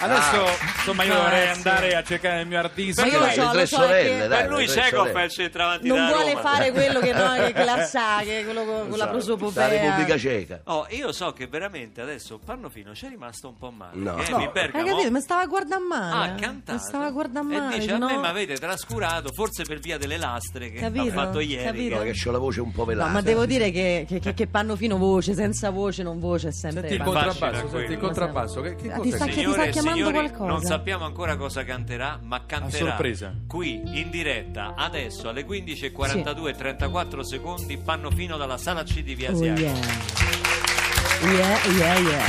Adesso, 0.00 0.44
insomma, 0.76 1.02
io 1.04 1.14
dovrei 1.14 1.48
andare 1.48 1.94
a 1.96 2.02
cercare 2.02 2.40
il 2.42 2.46
mio 2.46 2.58
artista. 2.58 3.02
Ma 3.02 3.08
io 3.08 3.18
lo 3.18 3.24
Le 3.26 3.32
so, 3.32 3.42
lo 3.42 3.50
tre 3.50 3.66
so, 3.66 3.76
sorelle, 3.76 4.28
dai. 4.28 4.40
per 4.42 4.50
lui 4.50 4.68
sorelle. 4.68 5.12
è 5.12 5.24
il 5.24 5.30
centravanti 5.30 5.88
Non 5.88 6.06
vuole 6.06 6.32
Roma. 6.34 6.40
fare 6.40 6.72
quello 6.72 7.00
che, 7.00 7.12
no, 7.12 7.34
che, 7.52 7.52
la 7.64 7.84
sa, 7.84 8.18
che 8.22 8.40
è 8.40 8.44
quello 8.44 8.64
con, 8.64 8.88
con 8.88 8.98
la 8.98 9.04
La 9.04 9.10
prosopopea. 9.10 9.66
Repubblica 9.68 10.18
Ceca. 10.18 10.60
Oh, 10.64 10.86
io 10.90 11.12
so 11.12 11.32
che 11.32 11.46
veramente 11.46 12.00
adesso 12.00 12.38
Pannofino 12.44 12.92
c'è 12.92 13.08
rimasto 13.08 13.48
un 13.48 13.56
po' 13.56 13.70
male. 13.70 13.96
No. 13.96 14.14
Che 14.16 14.30
No. 14.30 14.50
Bergamo 14.52 14.86
capito? 14.86 15.10
Mi 15.10 15.20
stava 15.20 15.40
a 15.42 15.46
guardare 15.46 15.82
ha 15.82 15.86
male. 15.86 16.40
cantato 16.40 16.78
Mi 16.78 16.84
stava 16.84 17.06
a 17.06 17.10
guardare 17.10 17.46
e 17.46 17.58
male. 17.58 17.66
dice 17.68 17.80
dice, 17.80 17.92
a 17.92 17.98
me 17.98 18.12
no. 18.14 18.20
mi 18.20 18.26
avete 18.26 18.54
trascurato 18.58 19.32
forse 19.32 19.64
per 19.64 19.78
via 19.78 19.96
delle 19.98 20.16
lastre 20.18 20.70
che 20.70 20.78
Capito? 20.80 21.08
ha 21.08 21.12
fatto 21.12 21.40
ieri 21.40 21.64
Capito? 21.64 21.96
No, 21.96 22.02
che 22.02 22.12
c'ho 22.12 22.30
la 22.30 22.38
voce 22.38 22.60
un 22.60 22.70
po' 22.72 22.80
No, 22.82 22.86
velata. 22.86 23.10
ma 23.10 23.20
devo 23.22 23.46
dire 23.46 23.70
che, 23.70 24.04
che, 24.08 24.18
che, 24.20 24.34
che 24.34 24.46
Pannofino 24.46 24.96
voce, 24.98 25.34
senza 25.34 25.70
voce, 25.70 26.02
non 26.02 26.18
voce, 26.20 26.43
è 26.48 26.52
sempre... 26.52 26.80
Senti 26.88 26.94
il 26.96 27.02
contrabbasso, 27.02 27.60
quello. 27.66 27.78
senti 27.78 27.92
il 27.92 27.98
contrabbasso. 27.98 28.60
Che, 28.60 28.74
che 28.74 28.88
cosa 28.90 29.16
sta- 29.16 29.24
che 29.26 29.32
ti 29.32 29.50
sta 29.50 29.66
chiamando 29.66 29.96
signori, 29.98 30.12
qualcosa? 30.14 30.44
non 30.46 30.60
sappiamo 30.62 31.04
ancora 31.04 31.36
cosa 31.36 31.64
canterà, 31.64 32.18
ma 32.22 32.44
canterà 32.46 32.86
sorpresa. 32.86 33.34
qui 33.46 33.80
in 34.00 34.10
diretta 34.10 34.74
adesso 34.76 35.28
alle 35.28 35.44
15.42 35.46 36.46
e 36.48 36.52
34 36.54 37.22
secondi 37.24 37.76
Pannofino 37.78 38.36
dalla 38.36 38.56
sala 38.58 38.82
C 38.82 39.02
di 39.02 39.14
Via 39.14 39.30
Oh 39.30 39.34
Asiatica. 39.34 39.68
yeah. 39.68 41.32
Yeah, 41.32 41.64
yeah, 41.76 41.98
yeah. 41.98 42.24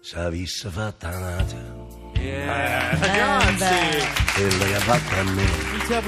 S'avesse 0.00 0.68
fatta 0.70 1.10
nata, 1.18 1.86
Yeah. 2.18 2.90
Eh, 2.90 3.52
beh. 3.54 4.06
quella 4.34 4.64
che 4.64 4.74
ha 4.74 4.80
fatto 4.80 5.20
a 5.20 5.22
me, 5.22 5.42
Non 5.44 5.78
c'è 5.86 5.94
la 5.94 6.00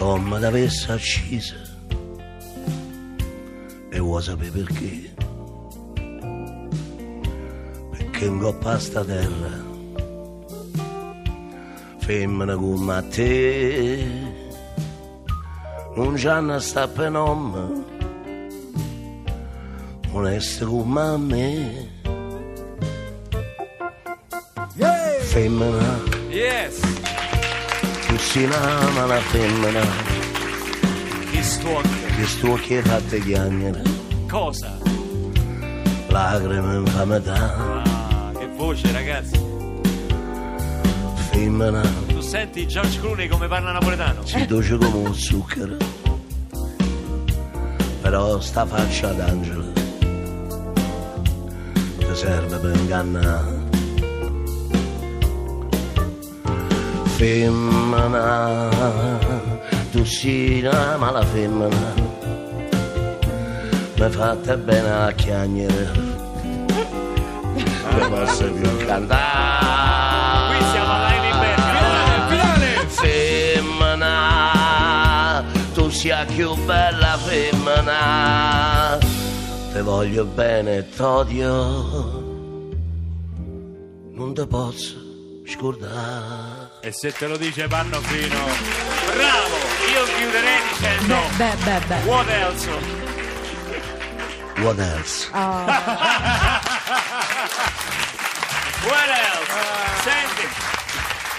stomma 0.00 0.38
d'avesse 0.38 0.92
accisa. 0.92 1.56
E 3.90 3.98
vuoi 3.98 4.22
sapere 4.22 4.50
perché? 4.50 5.14
Perché 7.90 8.24
in 8.24 8.38
coppa 8.38 8.72
a 8.72 8.78
sta 8.78 9.04
terra, 9.04 9.52
femmina 11.98 12.56
come 12.56 13.08
te, 13.08 14.08
non 15.96 16.14
c'hanno 16.16 16.58
sta 16.60 16.88
penom, 16.88 17.84
onesta 20.12 20.64
come 20.64 21.16
me. 21.18 21.88
Femmina, 25.28 26.00
Yes. 26.30 26.89
Si 28.30 28.44
ama 28.44 29.06
la 29.06 29.18
femmina. 29.20 29.80
Che 31.30 32.26
sto 32.26 32.54
che 32.54 32.82
fatte 32.82 33.18
chiagnere, 33.20 33.82
Cosa? 34.28 34.76
lacrime 36.08 36.76
in 36.76 36.86
fa 36.86 37.04
metà, 37.04 37.82
Ah, 37.82 38.30
che 38.38 38.46
voce, 38.56 38.92
ragazzi. 38.92 39.38
femmina, 41.30 41.80
Tu 42.08 42.20
senti 42.20 42.66
George 42.66 43.00
Clooney 43.00 43.28
come 43.28 43.48
parla 43.48 43.72
napoletano? 43.72 44.24
si 44.26 44.44
dolce 44.46 44.76
come 44.76 45.08
un 45.08 45.14
zucchero, 45.14 45.76
però 48.02 48.38
sta 48.40 48.66
faccia 48.66 49.12
d'angelo 49.12 49.72
ti 51.98 52.06
serve 52.14 52.56
per 52.58 52.76
ingannare. 52.76 53.59
Femmina, 57.20 58.70
tu 59.92 60.02
sei 60.06 60.64
una 60.64 60.96
mala 60.96 61.22
femmina, 61.22 61.92
mi 63.98 64.08
fatta 64.08 64.56
bene 64.56 64.90
a 64.90 65.12
chiagnere, 65.12 65.90
non 67.90 68.08
posso 68.08 68.50
più 68.50 68.86
cantare. 68.86 70.56
Qui 70.56 70.64
siamo 70.70 70.92
alla 70.94 71.10
Berga. 71.40 72.88
Femmina, 72.88 74.24
tu 75.74 75.90
sia 75.90 76.24
più 76.24 76.54
bella 76.64 77.18
femmina, 77.18 78.98
te 79.74 79.82
voglio 79.82 80.24
bene 80.24 80.78
e 80.78 80.88
t'odio, 80.88 81.52
non 84.14 84.32
te 84.32 84.46
posso 84.46 84.96
scordare. 85.44 86.59
E 86.82 86.92
se 86.92 87.12
te 87.12 87.26
lo 87.28 87.36
dice 87.36 87.68
Pannofino, 87.68 88.38
Bravo! 89.12 89.56
Io 89.92 90.04
chiuderei 90.16 90.60
dicendo 90.72 91.14
Beh, 91.36 91.54
beh, 91.64 91.80
beh. 91.86 92.02
What 92.04 92.28
else? 92.28 92.68
What 94.60 94.78
else? 94.78 95.28
What 98.82 99.08
else? 99.08 99.52
Senti, 100.02 100.48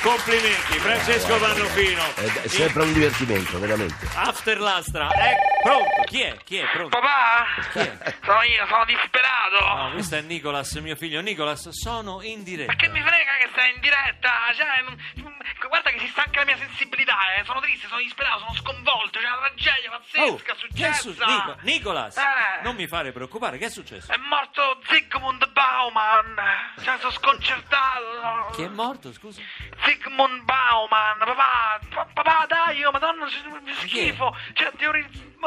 complimenti, 0.03 0.77
Francesco 0.79 1.37
Pannofino. 1.37 2.03
È, 2.15 2.41
è 2.43 2.47
sempre 2.47 2.83
un 2.83 2.93
divertimento, 2.93 3.59
veramente. 3.59 3.95
After 4.13 4.59
Lastra, 4.59 5.09
è 5.09 5.33
pronto. 5.63 6.01
Chi 6.05 6.21
è? 6.21 6.37
Chi 6.43 6.57
è? 6.57 6.67
Pronto? 6.71 6.99
Papà? 6.99 7.45
Chi 7.71 7.79
è? 7.79 8.15
Sono 8.23 8.41
io, 8.43 8.65
sono 8.67 8.85
disperato. 8.85 9.59
No, 9.75 9.91
questo 9.93 10.15
è 10.15 10.21
Nicolas, 10.21 10.73
mio 10.75 10.95
figlio. 10.95 11.21
Nicolas, 11.21 11.69
sono 11.69 12.21
in 12.21 12.43
diretta. 12.43 12.71
Ma 12.73 12.77
che 12.77 12.87
mi 12.89 13.01
frega 13.01 13.31
che 13.41 13.49
stai 13.51 13.73
in 13.73 13.79
diretta? 13.81 14.31
Cioè, 14.53 14.81
non- 14.83 15.37
guarda 15.67 15.89
che 15.91 15.99
si 15.99 16.07
stanca 16.07 16.39
la 16.39 16.45
mia 16.45 16.57
sensibilità, 16.57 17.15
eh. 17.37 17.43
Sono 17.45 17.59
triste, 17.61 17.87
sono 17.87 18.01
disperato, 18.01 18.39
sono 18.39 18.53
sconvolto. 18.55 19.19
C'è 19.19 19.27
una 19.27 19.37
tragedia 19.37 19.89
Oh, 19.93 19.97
pazzesca 19.99 20.53
che 20.73 20.87
è 20.87 20.93
su- 20.93 21.11
successa. 21.13 21.25
Nico- 21.25 21.55
Nicolas, 21.61 22.17
Eh. 22.17 22.61
non 22.63 22.75
mi 22.75 22.87
fare 22.87 23.11
preoccupare, 23.11 23.57
che 23.57 23.65
è 23.65 23.69
successo? 23.69 24.11
È 24.11 24.17
morto 24.17 24.81
Zygmunt 24.87 25.49
Bauman. 25.51 26.35
Cioè, 26.83 26.97
sono 26.99 27.11
sconcertato. 27.11 28.49
Chi 28.53 28.63
è 28.63 28.67
morto, 28.67 29.11
scusa? 29.13 29.41
Zygmunt 29.83 30.43
Bauman, 30.43 31.17
papà, 31.19 31.79
pa- 31.93 32.07
papà, 32.13 32.45
dai, 32.47 32.83
oh, 32.83 32.91
madonna, 32.91 33.25
che 33.25 33.73
schifo. 33.87 34.35
Cioè, 34.53 34.71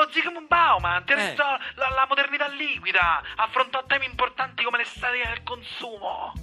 teorizzo. 0.06 0.12
Zygmunt 0.12 0.48
Bauman, 0.48 1.04
teorizzò 1.04 1.56
la, 1.74 1.88
la 1.90 2.06
modernità 2.08 2.48
liquida, 2.48 3.22
affrontò 3.36 3.84
temi 3.86 4.06
importanti 4.06 4.62
come 4.64 4.78
l'estetica 4.78 5.28
del 5.28 5.42
consumo. 5.42 6.32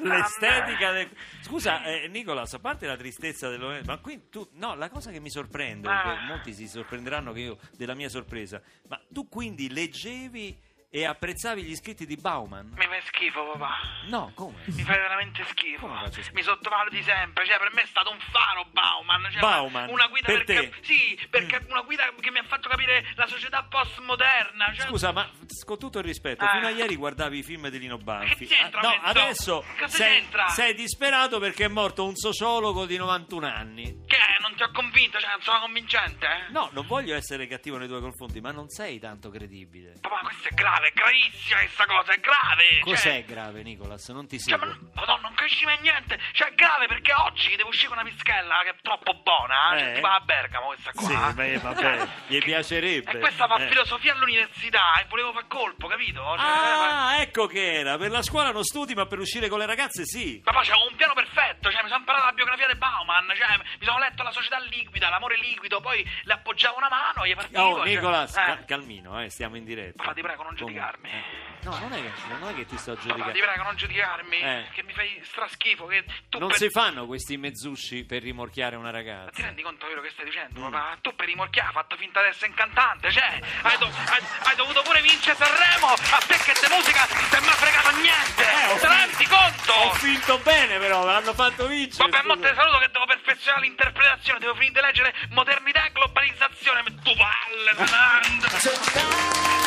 L'estetica 0.00 0.92
del... 0.92 1.10
Scusa, 1.40 1.82
eh, 1.82 2.06
Nicolas, 2.06 2.54
a 2.54 2.60
parte 2.60 2.86
la 2.86 2.96
tristezza 2.96 3.48
del... 3.48 3.82
Ma 3.84 3.98
qui 3.98 4.28
tu... 4.28 4.48
No, 4.52 4.76
la 4.76 4.88
cosa 4.90 5.10
che 5.10 5.18
mi 5.18 5.28
sorprende, 5.28 5.88
Ah. 5.88 6.20
molti 6.24 6.52
si 6.52 6.68
sorprenderanno 6.68 7.32
che 7.32 7.40
io 7.40 7.58
della 7.76 7.94
mia 7.94 8.08
sorpresa, 8.08 8.62
ma 8.88 9.00
tu 9.08 9.28
quindi 9.28 9.68
leggevi 9.72 10.56
e 10.90 11.04
apprezzavi 11.04 11.62
gli 11.62 11.74
scritti 11.76 12.06
di 12.06 12.16
Bauman? 12.16 12.72
Mi 12.76 12.86
fai 12.86 13.00
schifo, 13.02 13.44
papà. 13.52 13.76
No, 14.08 14.32
come? 14.34 14.62
Mi 14.66 14.82
fai 14.82 14.96
veramente 14.98 15.44
schifo. 15.44 15.86
Come 15.86 15.98
faccio 16.00 16.22
schifo? 16.22 16.32
Mi 16.34 16.42
sottovaluti 16.42 17.02
sempre. 17.02 17.44
Cioè, 17.46 17.58
per 17.58 17.72
me 17.74 17.82
è 17.82 17.86
stato 17.86 18.10
un 18.10 18.18
faro 18.30 18.64
Bauman. 18.72 19.28
Cioè, 19.30 19.40
Bauman? 19.40 19.88
Una 19.90 20.06
guida 20.08 20.26
Per 20.26 20.44
perché. 20.44 20.68
te? 20.70 20.76
Mm. 20.76 20.82
Sì, 20.82 21.26
perché 21.28 21.64
una 21.68 21.82
guida 21.82 22.10
che 22.18 22.30
mi 22.30 22.38
ha 22.38 22.44
fatto 22.44 22.68
capire 22.68 23.04
la 23.16 23.26
società 23.26 23.64
postmoderna. 23.64 24.72
Cioè, 24.74 24.86
Scusa, 24.86 25.12
ma 25.12 25.28
con 25.66 25.78
tutto 25.78 25.98
il 25.98 26.04
rispetto, 26.04 26.44
Ah. 26.44 26.52
fino 26.52 26.66
a 26.66 26.70
ieri 26.70 26.96
guardavi 26.96 27.38
i 27.38 27.42
film 27.42 27.68
di 27.68 27.78
Lino 27.78 27.98
Banfi. 27.98 28.46
Che 28.46 28.54
c'entra, 28.54 28.80
Ah, 28.80 28.82
no, 28.84 28.90
mezzo? 28.90 29.04
adesso 29.04 29.64
Cosa 29.78 29.88
sei, 29.88 30.20
c'entra? 30.20 30.48
sei 30.48 30.74
disperato 30.74 31.38
perché 31.38 31.66
è 31.66 31.68
morto 31.68 32.04
un 32.06 32.14
sociologo 32.16 32.86
di 32.86 32.96
91 32.96 33.46
anni. 33.46 34.04
Che 34.06 34.16
è? 34.16 34.40
Non 34.40 34.54
ti 34.56 34.62
ho 34.62 34.70
convinto? 34.72 35.18
Cioè, 35.20 35.30
non 35.30 35.42
sono 35.42 35.60
convincente? 35.60 36.26
eh? 36.26 36.50
No, 36.52 36.70
non 36.72 36.86
voglio 36.86 37.14
essere 37.14 37.46
cattivo 37.46 37.76
nei 37.76 37.88
tuoi 37.88 38.00
confronti, 38.00 38.40
ma 38.40 38.50
non 38.52 38.68
sei 38.70 38.98
tanto 38.98 39.28
credibile. 39.30 39.94
Papà, 40.00 40.20
questo 40.20 40.48
è 40.48 40.52
grave, 40.54 40.77
è 40.86 40.92
gravissima 40.92 41.58
questa 41.60 41.86
cosa, 41.86 42.12
è 42.12 42.20
grave. 42.20 42.78
Cos'è 42.80 42.96
Cioè, 42.96 43.24
grave, 43.24 43.62
Nicolas? 43.62 44.08
Non 44.10 44.26
ti 44.26 44.38
cioè, 44.38 44.58
seguo. 44.58 44.66
ma, 44.66 44.78
madonna, 44.94 45.20
non 45.22 45.34
capisci 45.34 45.64
mai 45.64 45.78
niente. 45.80 46.18
Cioè, 46.32 46.48
è 46.48 46.54
grave 46.54 46.86
perché 46.86 47.12
oggi 47.12 47.54
devo 47.56 47.68
uscire 47.68 47.88
con 47.88 47.98
una 47.98 48.08
pischella 48.08 48.60
che 48.62 48.70
è 48.70 48.74
troppo 48.82 49.14
buona. 49.22 49.74
Eh. 49.74 49.78
Cioè, 49.78 49.94
si 49.96 50.00
va 50.00 50.14
a 50.14 50.20
Bergamo 50.20 50.66
questa 50.66 50.92
qua. 50.92 51.02
Sì, 51.06 51.34
beh, 51.34 51.58
vabbè, 51.58 52.06
gli 52.28 52.38
Che- 52.38 52.44
piacerebbe. 52.44 53.10
E 53.10 53.18
questa 53.18 53.46
fa 53.46 53.56
Eh. 53.56 53.68
filosofia 53.68 54.12
all'università 54.12 54.94
e 55.00 55.06
volevo 55.08 55.32
far 55.32 55.46
colpo, 55.46 55.86
capito? 55.88 56.22
Cioè, 56.36 56.46
Ah, 56.46 57.20
ecco 57.20 57.46
che 57.46 57.74
era. 57.80 57.96
Per 57.98 58.10
la 58.10 58.22
scuola 58.22 58.50
non 58.50 58.62
studi, 58.64 58.94
ma 58.94 59.06
per 59.06 59.18
uscire 59.18 59.48
con 59.48 59.58
le 59.58 59.66
ragazze 59.66 60.04
sì. 60.04 60.40
Papà, 60.44 60.60
c'avevo 60.62 60.88
un 60.90 60.96
piano 60.96 61.14
perfetto, 61.14 61.70
cioè 61.70 61.82
mi 61.82 61.88
sono 61.88 62.00
imparato 62.00 62.24
la 62.26 62.32
biografia 62.32 62.66
di 62.66 62.76
Bauman, 62.78 63.26
cioè 63.36 63.56
mi 63.56 63.84
sono 63.86 63.98
letto 63.98 64.22
la 64.22 64.30
società 64.30 64.58
liquida, 64.58 65.08
l'amore 65.08 65.36
liquido, 65.38 65.80
poi 65.80 66.04
le 66.24 66.32
appoggiavo 66.32 66.76
una 66.76 66.88
mano 66.88 67.24
e 67.24 67.28
gli 67.30 67.34
partivo. 67.34 67.62
Oh, 67.62 67.76
cioè, 67.78 67.88
Nicolas, 67.88 68.36
eh. 68.36 68.44
cal- 68.44 68.64
calmino, 68.64 69.20
eh, 69.22 69.28
stiamo 69.30 69.56
in 69.56 69.64
diretta. 69.64 70.12
Ti 70.12 70.20
prego, 70.22 70.42
non 70.42 70.54
Comunque, 70.56 70.67
giudicarmi. 70.68 71.10
eh. 71.10 71.46
No, 71.60 71.76
non 71.76 71.92
è, 71.92 71.96
che, 72.00 72.12
non 72.38 72.48
è 72.50 72.54
che 72.54 72.66
ti 72.66 72.78
sto 72.78 72.94
giudicando. 72.96 73.32
ti 73.32 73.40
prego, 73.40 73.62
non 73.64 73.74
giudicarmi, 73.74 74.38
Eh. 74.40 74.68
che 74.72 74.84
mi 74.84 74.92
fai 74.92 75.20
straschifo, 75.24 75.86
che 75.86 76.04
tu 76.28 76.38
Non 76.38 76.48
per... 76.48 76.56
si 76.56 76.70
fanno 76.70 77.04
questi 77.06 77.36
mezzucci 77.36 78.04
per 78.04 78.22
rimorchiare 78.22 78.76
una 78.76 78.92
Ma 78.92 78.98
ti 78.98 79.04
ragazza. 79.04 79.42
rendi 79.42 79.62
conto 79.62 79.86
quello 79.86 80.00
che 80.00 80.10
stai 80.10 80.24
dicendo, 80.26 80.60
Mm. 80.60 80.70
papà? 80.70 80.96
Tu 81.02 81.14
per 81.16 81.26
rimorchiare 81.26 81.66
hai 81.68 81.74
fatto 81.74 81.96
finta 81.96 82.22
di 82.22 82.28
essere 82.28 82.46
incantante, 82.46 83.10
cioè, 83.10 83.40
hai, 83.62 83.76
do- 83.78 83.86
hai- 83.90 84.24
hai 84.44 84.54
dovuto 84.56 84.82
pure 84.82 85.00
vincere 85.02 85.34
Sanremo, 85.36 85.86
a 85.88 86.18
te 86.26 86.36
che 86.38 86.52
te 86.52 86.68
musica 86.72 87.04
ti 87.06 87.36
è 87.36 87.40
mai 87.40 87.54
fregato 87.58 87.90
niente, 87.96 88.42
Eh, 88.48 88.78
te 88.78 88.86
ne 88.88 88.96
rendi 89.06 89.26
conto? 89.26 89.72
Ho 89.72 89.92
finto 89.94 90.38
bene, 90.38 90.78
però, 90.78 91.04
l'hanno 91.04 91.34
fatto 91.34 91.66
vincere. 91.66 92.08
Vabbè, 92.08 92.24
mo 92.26 92.38
te 92.38 92.54
saluto 92.54 92.78
che 92.78 92.88
devo 92.92 93.04
perfezionare 93.06 93.62
l'interpretazione, 93.66 94.38
devo 94.38 94.54
finire 94.54 94.72
di 94.74 94.80
leggere 94.86 95.14
modernità 95.30 95.86
e 95.86 95.90
globalizzazione, 95.92 96.84
tu 97.02 97.12
palle, 97.16 97.74
Fernando. 97.74 99.57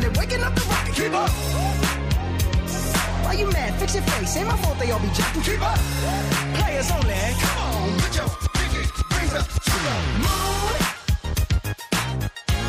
They're 0.00 0.10
waking 0.12 0.42
up 0.42 0.54
the 0.54 0.62
rocket. 0.62 0.94
Keep 0.94 1.12
up. 1.12 1.30
Why 3.24 3.32
you 3.34 3.50
mad? 3.50 3.74
Fix 3.80 3.94
your 3.94 4.04
face. 4.04 4.36
Ain't 4.36 4.48
my 4.48 4.56
fault 4.56 4.78
they 4.78 4.90
all 4.90 5.00
be 5.00 5.08
jacking. 5.08 5.42
Keep 5.42 5.62
up. 5.62 5.78
Players 6.54 6.90
only. 6.92 7.14
Come 7.42 7.58
on, 7.66 7.98
put 7.98 8.16
your 8.16 8.28
pinky 8.54 8.82
rings 9.14 9.34
up 9.34 9.46
to 9.46 9.76
the 9.86 9.94
moon. 10.24 10.76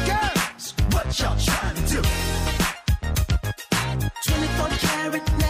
Girls, 0.10 0.74
what 0.92 1.08
y'all 1.20 1.38
trying 1.38 1.76
to 1.76 1.84
do? 1.94 2.02
24 4.28 4.70
karat 4.84 5.43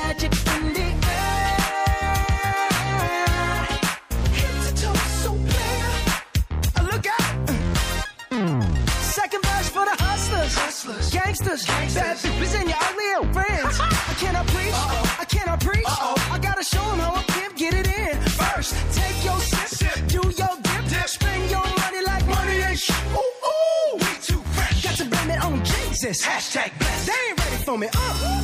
Bad 11.94 12.18
bitches 12.18 12.60
and 12.60 12.70
y'all 12.70 12.96
real 12.98 13.34
friends. 13.34 13.80
I 13.82 14.14
cannot 14.18 14.48
preach. 14.48 14.74
I 14.74 15.26
cannot 15.30 15.60
preach. 15.62 15.86
I 15.86 16.40
gotta 16.42 16.64
show 16.64 16.84
them 16.90 17.00
how 17.00 17.16
a 17.16 17.24
pimp 17.32 17.56
Get 17.56 17.74
it 17.76 17.88
in 17.88 18.18
first. 18.30 18.74
Take 18.94 19.24
your 19.24 19.40
sip. 19.40 19.68
sip. 19.68 20.08
Do 20.08 20.22
your 20.42 20.56
dip. 20.62 20.84
dip. 20.90 21.08
Spend 21.08 21.52
your 21.52 21.66
money 21.82 22.02
like 22.04 22.26
money 22.28 22.58
ain't 22.68 22.80
shit. 22.80 22.96
Ooh, 23.14 23.20
ooh. 23.20 23.96
way 23.98 24.16
too 24.22 24.42
fresh. 24.56 24.84
Got 24.84 24.96
to 24.98 25.06
blame 25.06 25.30
it 25.30 25.44
on 25.44 25.64
Jesus. 25.64 26.26
Hashtag 26.26 26.78
blessed. 26.80 27.08
They 27.08 27.30
ain't 27.30 27.40
ready 27.40 27.58
for 27.64 27.78
me. 27.78 27.88
Uh. 27.94 28.44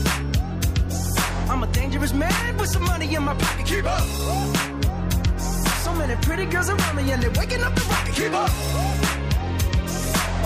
I'm 1.49 1.63
a 1.63 1.67
dangerous 1.67 2.13
man 2.13 2.57
with 2.57 2.69
some 2.69 2.83
money 2.83 3.15
in 3.15 3.23
my 3.23 3.33
pocket. 3.33 3.65
Keep 3.65 3.85
up. 3.85 4.03
So 5.83 5.93
many 5.95 6.15
pretty 6.21 6.45
girls 6.45 6.69
around 6.69 6.95
me 6.95 7.11
and 7.11 7.21
they're 7.23 7.31
waking 7.31 7.63
up 7.63 7.73
the 7.73 7.81
rocket. 7.81 8.13
Keep 8.13 8.33
up. 8.33 9.18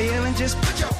Feeling, 0.00 0.34
just 0.34 0.56
put 0.60 0.78
your. 0.80 0.90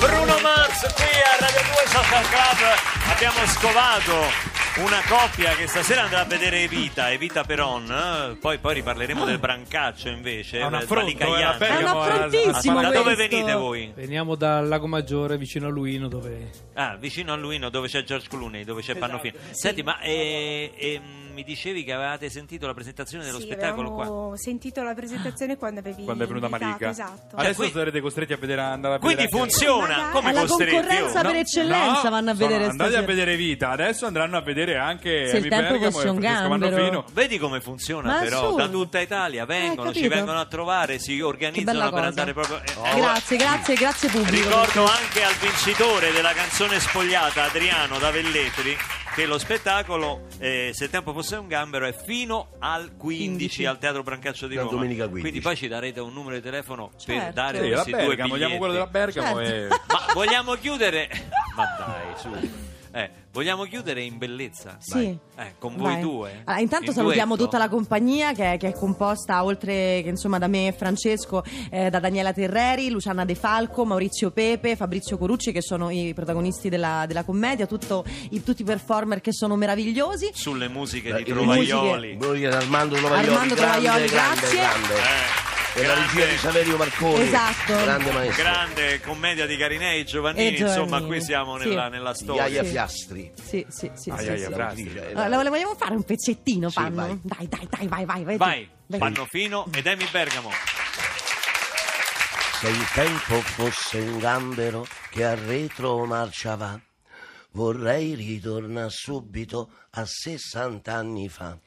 Bruno 0.00 0.38
Mars 0.42 0.80
qui 0.94 1.04
a 1.04 1.40
Radio 1.40 1.62
2 1.62 1.86
Social 1.86 2.24
Club 2.28 2.60
abbiamo 3.08 3.46
scovato 3.46 4.52
una 4.84 5.00
coppia 5.08 5.54
che 5.54 5.66
stasera 5.66 6.02
andrà 6.02 6.20
a 6.20 6.24
vedere 6.24 6.60
Evita, 6.62 7.10
Evita 7.10 7.42
Peron, 7.44 7.90
eh? 7.90 8.36
poi, 8.36 8.58
poi 8.58 8.74
riparleremo 8.74 9.24
del 9.24 9.38
brancaccio 9.38 10.08
invece. 10.08 10.58
È 10.58 10.64
un 10.64 10.74
affronto, 10.74 11.34
è 11.34 11.38
È 11.38 11.84
affrontissimo 11.84 12.82
Da 12.82 12.90
dove 12.90 13.14
venite 13.14 13.54
voi? 13.54 13.92
Veniamo 13.94 14.34
dal 14.34 14.68
Lago 14.68 14.86
Maggiore, 14.86 15.38
vicino 15.38 15.68
a 15.68 15.70
Luino, 15.70 16.08
dove 16.08 16.50
Ah, 16.74 16.96
vicino 16.96 17.32
a 17.32 17.36
Luino 17.36 17.70
dove 17.70 17.88
c'è 17.88 18.02
George 18.02 18.28
Clooney, 18.28 18.64
dove 18.64 18.82
c'è 18.82 18.94
Pannofino. 18.96 19.38
Senti, 19.52 19.82
ma 19.82 20.00
eh, 20.00 20.72
eh, 20.76 21.00
mi 21.34 21.42
dicevi 21.44 21.84
che 21.84 21.92
avevate 21.92 22.30
sentito 22.30 22.66
la 22.66 22.72
presentazione 22.72 23.24
dello 23.24 23.38
Sì, 23.38 23.44
spettacolo 23.44 23.92
qua? 23.92 24.02
avevamo 24.04 24.36
sentito 24.36 24.82
la 24.82 24.94
presentazione 24.94 25.56
quando 25.56 25.80
avevi 25.80 26.04
Quando 26.04 26.24
è 26.24 26.26
venuta 26.26 26.46
invitato, 26.46 26.70
Malika. 26.70 26.90
Esatto. 26.90 27.36
Adesso 27.36 27.60
qui- 27.62 27.70
sarete 27.72 28.00
costretti 28.00 28.32
a 28.32 28.36
vedere 28.38 28.60
andare 28.62 28.94
a 28.94 28.98
vedere 28.98 29.14
Quindi 29.28 29.30
funziona, 29.30 29.96
Magari. 29.96 30.12
come 30.12 30.28
Alla 30.30 30.40
costretti? 30.40 30.70
concorrenza 30.72 31.18
oh? 31.18 31.22
per 31.22 31.34
eccellenza 31.36 32.02
No, 32.04 32.10
vanno 32.10 32.30
a 32.30 32.34
sono 32.34 32.46
vedere 32.48 32.64
andati 32.70 32.94
a 32.94 33.02
vedere 33.02 33.36
Vita, 33.36 33.70
adesso 33.70 34.06
andranno 34.06 34.36
a 34.36 34.40
vedere 34.42 34.76
anche 34.76 35.26
Se 35.28 35.36
il 35.36 35.42
Amy 35.42 35.48
tempo 35.48 35.70
Bergamo 35.72 35.90
fosse 35.90 36.06
e 36.06 36.10
un 36.10 36.20
Francesco 36.20 36.48
gambero. 36.48 36.74
Mannofino. 36.76 37.04
Vedi 37.12 37.38
come 37.38 37.60
funziona 37.60 38.12
Ma 38.12 38.18
però, 38.20 38.50
su. 38.50 38.56
da 38.56 38.68
tutta 38.68 39.00
Italia 39.00 39.44
vengono, 39.44 39.88
ci 39.92 40.00
capito? 40.02 40.14
vengono 40.14 40.40
a 40.40 40.46
trovare, 40.46 40.98
si 40.98 41.20
organizzano 41.20 41.78
per 41.80 41.90
cosa. 41.90 42.04
andare 42.06 42.32
proprio... 42.32 42.60
eh, 42.62 42.90
eh, 42.90 42.94
Grazie, 43.00 43.36
grazie, 43.36 43.74
grazie 43.74 44.08
pubblico. 44.08 44.46
Ricordo 44.48 44.84
anche 44.86 45.22
al 45.24 45.34
vincitore 45.34 46.12
della 46.12 46.32
canzone 46.32 46.78
spogliata, 46.80 47.44
Adriano 47.44 47.98
da 47.98 48.10
Velletri, 48.10 48.76
che 49.14 49.26
lo 49.26 49.38
spettacolo, 49.38 50.26
eh, 50.38 50.70
se 50.74 50.84
il 50.84 50.90
tempo 50.90 51.12
fosse 51.12 51.36
un 51.36 51.46
gambero, 51.46 51.86
è 51.86 51.92
fino 51.94 52.48
al 52.58 52.96
15, 52.96 53.26
15. 53.36 53.66
al 53.66 53.78
Teatro 53.78 54.02
Brancaccio 54.02 54.46
di 54.46 54.54
La 54.56 54.62
Roma. 54.62 54.72
domenica 54.72 55.02
15. 55.08 55.20
Quindi 55.22 55.40
poi 55.40 55.56
ci 55.56 55.68
darete 55.68 56.00
un 56.00 56.12
numero 56.12 56.34
di 56.34 56.42
telefono 56.42 56.88
per 56.88 56.98
Certo. 57.16 57.32
dare 57.32 57.58
Sì, 57.62 57.68
la 57.68 57.72
questi 57.74 57.90
due 57.92 58.00
Bergamo, 58.06 58.32
biglietti. 58.34 58.38
diamo 58.38 58.56
quello 58.58 58.72
della 58.72 58.86
Bergamo 58.86 59.40
e... 59.40 59.66
Ma 59.68 59.78
vogliamo 60.14 60.54
chiudere? 60.54 61.08
Ma 61.56 61.64
dai, 61.78 62.16
su. 62.16 62.62
Eh, 62.96 63.10
vogliamo 63.32 63.64
chiudere 63.64 64.02
in 64.02 64.18
bellezza? 64.18 64.76
Sì. 64.78 64.92
Vai. 65.34 65.46
Eh, 65.48 65.54
con 65.58 65.74
voi 65.76 65.94
Vai. 65.94 66.00
due. 66.00 66.42
Allora, 66.44 66.62
intanto 66.62 66.90
In 66.90 66.92
salutiamo 66.94 67.34
duetto? 67.34 67.44
tutta 67.50 67.58
la 67.58 67.68
compagnia 67.68 68.32
che 68.32 68.52
è, 68.52 68.56
che 68.56 68.68
è 68.68 68.72
composta 68.72 69.42
oltre 69.42 70.00
che 70.02 70.08
insomma 70.10 70.38
da 70.38 70.46
me 70.46 70.68
e 70.68 70.72
Francesco 70.72 71.42
eh, 71.70 71.90
da 71.90 71.98
Daniela 71.98 72.32
Terreri, 72.32 72.90
Luciana 72.90 73.24
De 73.24 73.34
Falco, 73.34 73.84
Maurizio 73.84 74.30
Pepe, 74.30 74.76
Fabrizio 74.76 75.18
Corucci 75.18 75.50
che 75.50 75.60
sono 75.60 75.90
i 75.90 76.12
protagonisti 76.14 76.68
della, 76.68 77.04
della 77.08 77.24
commedia, 77.24 77.66
tutto- 77.66 78.04
i- 78.30 78.42
tutti 78.44 78.62
i 78.62 78.64
performer 78.64 79.20
che 79.20 79.32
sono 79.32 79.56
meravigliosi. 79.56 80.30
Sulle 80.32 80.68
musiche 80.68 81.08
Eh, 81.08 81.22
di 81.24 81.24
Trovaglioli. 81.32 82.14
Voglio 82.16 82.32
dire, 82.34 82.54
Armando 82.54 82.94
Tovaglioli, 82.94 83.26
Armando 83.28 83.54
grande, 83.56 83.86
Tovaglioli, 83.88 84.08
grande, 84.10 84.40
grazie. 84.40 84.58
grande. 84.60 84.94
Eh, 84.94 85.53
E 85.76 85.84
la 85.86 85.94
regia 85.94 86.24
di 86.26 86.36
Saverio 86.36 86.76
Marconi. 86.76 87.22
Esatto. 87.24 87.72
Grande 87.74 88.12
maestro. 88.12 88.42
grande 88.44 89.00
commedia 89.00 89.44
di 89.46 89.56
Carinei 89.56 90.00
e 90.00 90.04
Giovannini, 90.04 90.46
E 90.48 90.54
Giovannini, 90.54 90.82
insomma 90.84 91.06
qui 91.06 91.20
siamo 91.20 91.58
sì. 91.58 91.68
nella, 91.68 91.88
nella 91.88 92.14
storia. 92.14 92.46
Iaia 92.46 92.62
Sì. 92.62 92.70
Fiastri. 92.70 93.32
Sì, 93.42 93.66
sì, 93.68 93.90
sì. 93.94 94.10
Ai, 94.10 94.24
sì, 94.24 94.30
ai, 94.30 94.76
sì. 94.76 94.92
eh, 94.94 95.12
Allora, 95.14 95.42
le 95.42 95.48
vogliamo 95.50 95.74
fare 95.74 95.94
un 95.96 96.04
pezzettino, 96.04 96.68
Sì, 96.68 96.76
Panno? 96.76 96.94
vai. 96.94 97.18
Dai, 97.22 97.48
dai, 97.48 97.66
dai, 97.68 97.88
vai, 97.88 98.04
vai. 98.04 98.24
Vai, 98.24 98.36
Vai, 98.36 98.68
Vai. 98.86 98.98
Pannofino 99.00 99.66
ed 99.74 99.84
Emi 99.86 100.06
Bergamo. 100.12 100.50
Se 102.60 102.68
il 102.68 102.88
tempo 102.94 103.40
fosse 103.40 103.98
un 103.98 104.18
gambero 104.18 104.86
che 105.10 105.24
a 105.24 105.34
retro 105.34 106.04
marcia 106.06 106.54
va, 106.54 106.78
vorrei 107.50 108.14
ritornare 108.14 108.90
subito 108.90 109.70
a 109.90 110.04
60 110.06 110.92
anni 110.94 111.28
fa. 111.28 111.58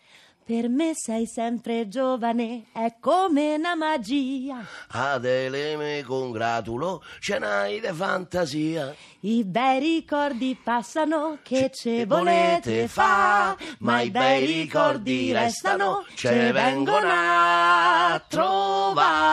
Per 0.47 0.69
me 0.69 0.93
sei 0.95 1.25
sempre 1.25 1.89
giovane, 1.89 2.67
è 2.71 2.95
come 3.01 3.55
una 3.55 3.75
magia. 3.75 4.65
Adele 4.91 5.75
me 5.75 6.01
congratulo, 6.07 7.03
ce 7.19 7.38
n'hai 7.38 7.81
de 7.81 7.91
fantasia. 7.91 8.95
I 9.19 9.43
bei 9.43 9.79
ricordi 9.79 10.57
passano, 10.63 11.39
che 11.43 11.69
ce 11.73 12.05
volete 12.05 12.77
volete 12.77 12.88
fa? 12.88 13.57
Ma 13.79 13.99
i 13.99 14.10
bei 14.10 14.45
ricordi 14.45 15.33
restano, 15.33 16.05
ce 16.15 16.53
vengono 16.53 17.10
a 17.12 18.23
trovare. 18.25 19.27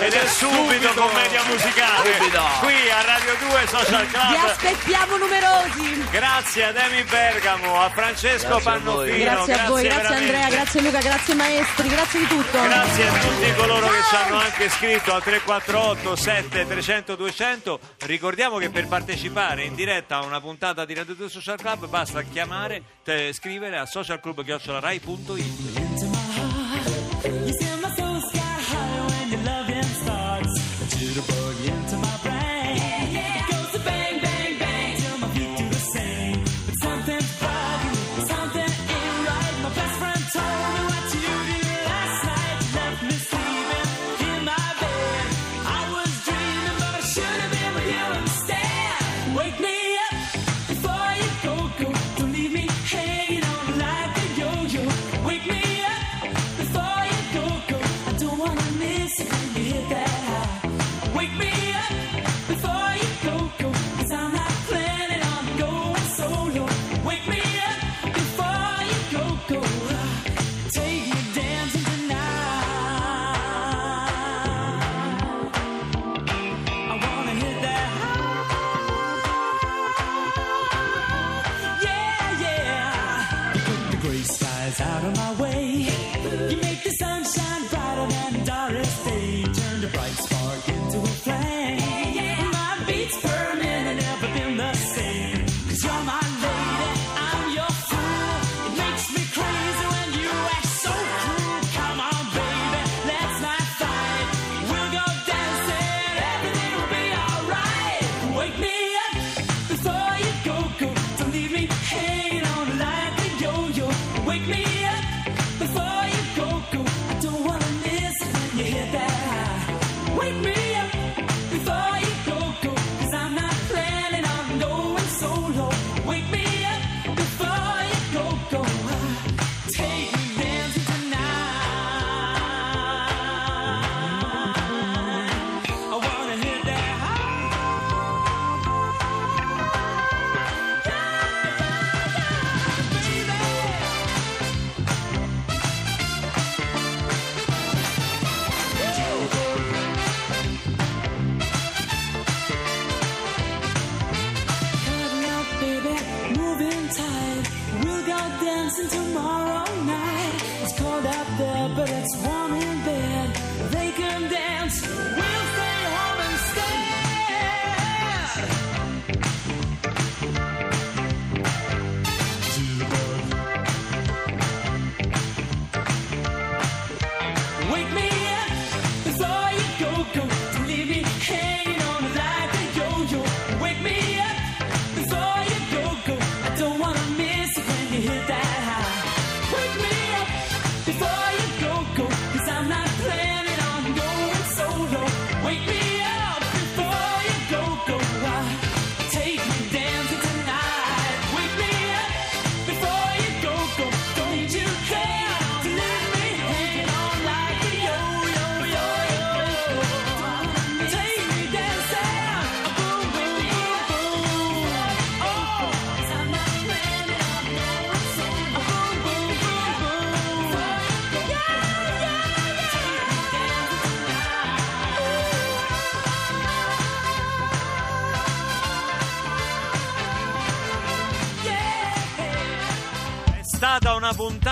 Ed 0.00 0.12
è 0.12 0.26
subito 0.26 0.92
commedia 0.94 1.42
musicale 1.44 2.14
Subito. 2.16 2.42
qui 2.60 2.90
a 2.90 3.00
Radio 3.02 3.34
2 3.48 3.66
Social 3.68 4.04
Vi 4.06 4.12
Club. 4.12 4.44
aspettiamo 4.44 5.16
numerosi. 5.16 6.04
Grazie 6.10 6.64
ad 6.64 6.76
Emi 6.76 7.02
Bergamo, 7.04 7.80
a 7.80 7.88
Francesco 7.90 8.48
Grazie 8.48 8.70
a. 8.70 8.72
Pannofino. 8.74 9.16
Grazie 9.24 9.52
a 9.54 9.68
voi, 9.68 9.82
grazie 9.82 10.02
veramente. 10.02 10.34
Andrea, 10.34 10.48
grazie 10.50 10.80
Luca, 10.82 10.98
grazie 10.98 11.34
maestri, 11.34 11.88
grazie 11.88 12.18
di 12.20 12.26
tutto. 12.26 12.62
Grazie 12.62 13.08
a 13.08 13.12
tutti 13.12 13.54
coloro 13.54 13.88
che 13.88 14.02
ci 14.08 14.14
hanno 14.16 14.36
anche 14.38 14.68
scritto 14.68 15.14
al 15.14 15.22
348 15.22 16.16
7 16.16 16.66
300 16.66 17.14
200. 17.16 17.80
Ricordiamo 18.00 18.58
che 18.58 18.68
per 18.70 18.86
partecipare 18.88 19.62
in 19.62 19.74
diretta 19.74 20.16
a 20.16 20.24
una 20.24 20.40
puntata 20.40 20.84
di 20.84 20.92
Radio 20.94 21.14
2 21.14 21.28
Social 21.30 21.56
Club 21.56 21.86
basta 21.86 22.20
chiamare, 22.22 22.82
te- 23.04 23.32
scrivere 23.32 23.78
a 23.78 23.86
socialclub.rai.it. 23.86 26.13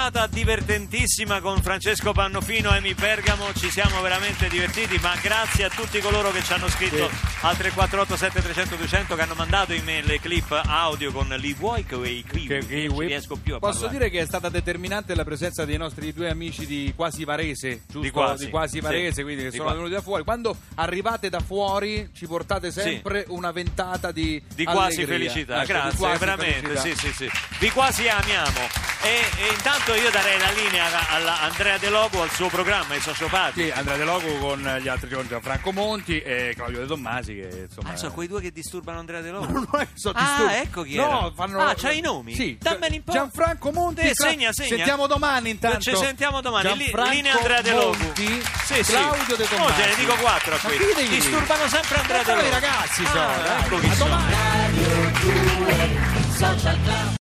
una 0.02 0.10
puntata 0.22 0.26
divertentissima 0.28 1.40
con 1.40 1.60
Francesco 1.62 2.12
Pannofino 2.12 2.72
e 2.72 2.76
Emi 2.76 2.94
Bergamo, 2.94 3.52
ci 3.54 3.70
siamo 3.70 4.00
veramente 4.00 4.48
divertiti, 4.48 4.98
ma 5.00 5.14
grazie 5.20 5.64
a 5.64 5.68
tutti 5.68 5.98
coloro 6.00 6.30
che 6.30 6.42
ci 6.42 6.52
hanno 6.52 6.68
scritto 6.68 7.04
al 7.40 7.56
348 7.56 8.16
7300 8.16 8.76
200 8.76 9.14
che 9.14 9.20
hanno 9.22 9.34
mandato 9.34 9.72
in 9.72 9.82
me 9.84 10.00
le 10.02 10.20
clip 10.20 10.50
audio 10.66 11.10
con 11.12 11.28
li 11.38 11.52
vuoi 11.54 11.84
quei 11.84 12.22
clip, 12.26 12.46
Che- 12.48 12.66
che- 12.66 12.86
non 12.88 13.00
riesco 13.00 13.36
più 13.36 13.54
a 13.54 13.58
Posso 13.58 13.80
parlare. 13.86 13.98
dire 13.98 14.10
che 14.10 14.20
è 14.20 14.26
stata 14.26 14.48
determinante 14.48 15.14
la 15.14 15.24
presenza 15.24 15.64
dei 15.64 15.76
nostri 15.76 16.12
due 16.12 16.30
amici 16.30 16.66
di 16.66 16.92
Quasi 16.94 17.24
Varese, 17.24 17.82
giusto? 17.86 18.00
Di 18.00 18.10
Quasi, 18.10 18.80
Varese, 18.80 19.12
sì. 19.14 19.22
quindi 19.22 19.42
che 19.44 19.50
Di 19.50 19.56
sono 19.56 19.68
Qua- 19.68 19.76
venuti 19.76 19.94
da 19.94 20.02
fuori. 20.02 20.22
Quando 20.24 20.56
arrivate 20.76 21.28
da 21.30 21.40
fuori 21.40 22.10
ci 22.14 22.26
portate 22.26 22.70
sempre 22.70 23.24
una 23.28 23.50
ventata 23.50 24.12
di 24.12 24.40
di 24.54 24.64
quasi 24.64 25.02
allegria. 25.02 25.06
felicità, 25.30 25.54
Ecco, 25.62 25.66
di 25.66 25.72
grazie, 25.72 25.98
quasi 25.98 26.18
veramente, 26.18 26.68
felicità. 26.68 26.80
sì, 27.00 27.06
sì, 27.08 27.12
sì. 27.12 27.30
Vi 27.58 27.70
quasi 27.70 28.08
amiamo. 28.08 28.90
E, 29.04 29.08
e 29.48 29.52
intanto 29.52 29.94
io 29.94 30.10
darei 30.12 30.38
la 30.38 30.50
linea 30.50 30.84
a 31.08 31.40
Andrea 31.42 31.78
De 31.78 31.88
Logo 31.88 32.22
al 32.22 32.30
suo 32.30 32.48
programma, 32.48 32.94
i 32.94 33.00
sociopati. 33.00 33.62
Sì, 33.64 33.70
Andrea 33.70 33.96
De 33.96 34.04
Logo 34.04 34.36
con 34.38 34.78
gli 34.80 34.88
altri 34.88 35.08
con 35.10 35.26
Gianfranco 35.26 35.72
Monti 35.72 36.20
e 36.20 36.52
Claudio 36.54 36.80
De 36.80 36.86
Tommasi 36.86 37.34
che 37.34 37.66
insomma 37.68 37.92
Ah, 37.92 37.96
sono 37.96 38.12
quei 38.12 38.28
due 38.28 38.40
che 38.40 38.52
disturbano 38.52 38.98
Andrea 38.98 39.20
De 39.20 39.30
Logo. 39.30 39.46
non 39.52 39.68
è 39.72 39.78
che 39.86 39.92
so 39.94 40.12
Ah, 40.14 40.54
ecco 40.56 40.82
chi 40.82 40.94
no, 40.96 41.06
era. 41.06 41.32
fanno 41.34 41.60
Ah, 41.60 41.74
c'hai 41.74 41.98
i 41.98 42.00
nomi? 42.00 42.34
Sì. 42.34 42.56
Dammeli 42.60 42.96
un 42.96 43.04
po'. 43.04 43.12
Gianfranco 43.12 43.72
Monti. 43.72 44.00
Eh, 44.02 44.12
Cla- 44.12 44.28
segna, 44.28 44.52
segna. 44.52 44.68
Sentiamo 44.76 45.06
domani 45.06 45.50
intanto. 45.50 45.80
Ci 45.80 45.96
sentiamo 45.96 46.40
domani. 46.40 46.68
Gianfranco 46.68 47.10
linea 47.10 47.34
Andrea 47.36 47.60
De 47.62 47.72
Logo. 47.72 47.96
Monti, 47.96 48.42
Sì, 48.64 48.82
sì. 48.84 48.92
Claudio 48.92 49.36
De 49.36 49.44
Oh, 49.44 49.46
Tommasi. 49.48 49.80
te 49.80 49.86
ne 49.88 49.94
dico 49.96 50.14
quattro 50.16 50.54
a 50.54 50.58
Ma 50.62 50.68
quelli. 50.68 51.08
Disturbano 51.08 51.68
sempre 51.68 51.96
Andrea 51.98 52.22
De 52.22 52.34
Logo. 52.34 52.46
i 52.46 52.50
ragazzi 52.50 53.06
sono, 53.06 53.20
Ah, 53.32 53.36
dai. 53.38 53.60
ecco 53.64 53.78
chi 53.78 53.94
sono. 53.94 54.10
domani. 54.10 54.40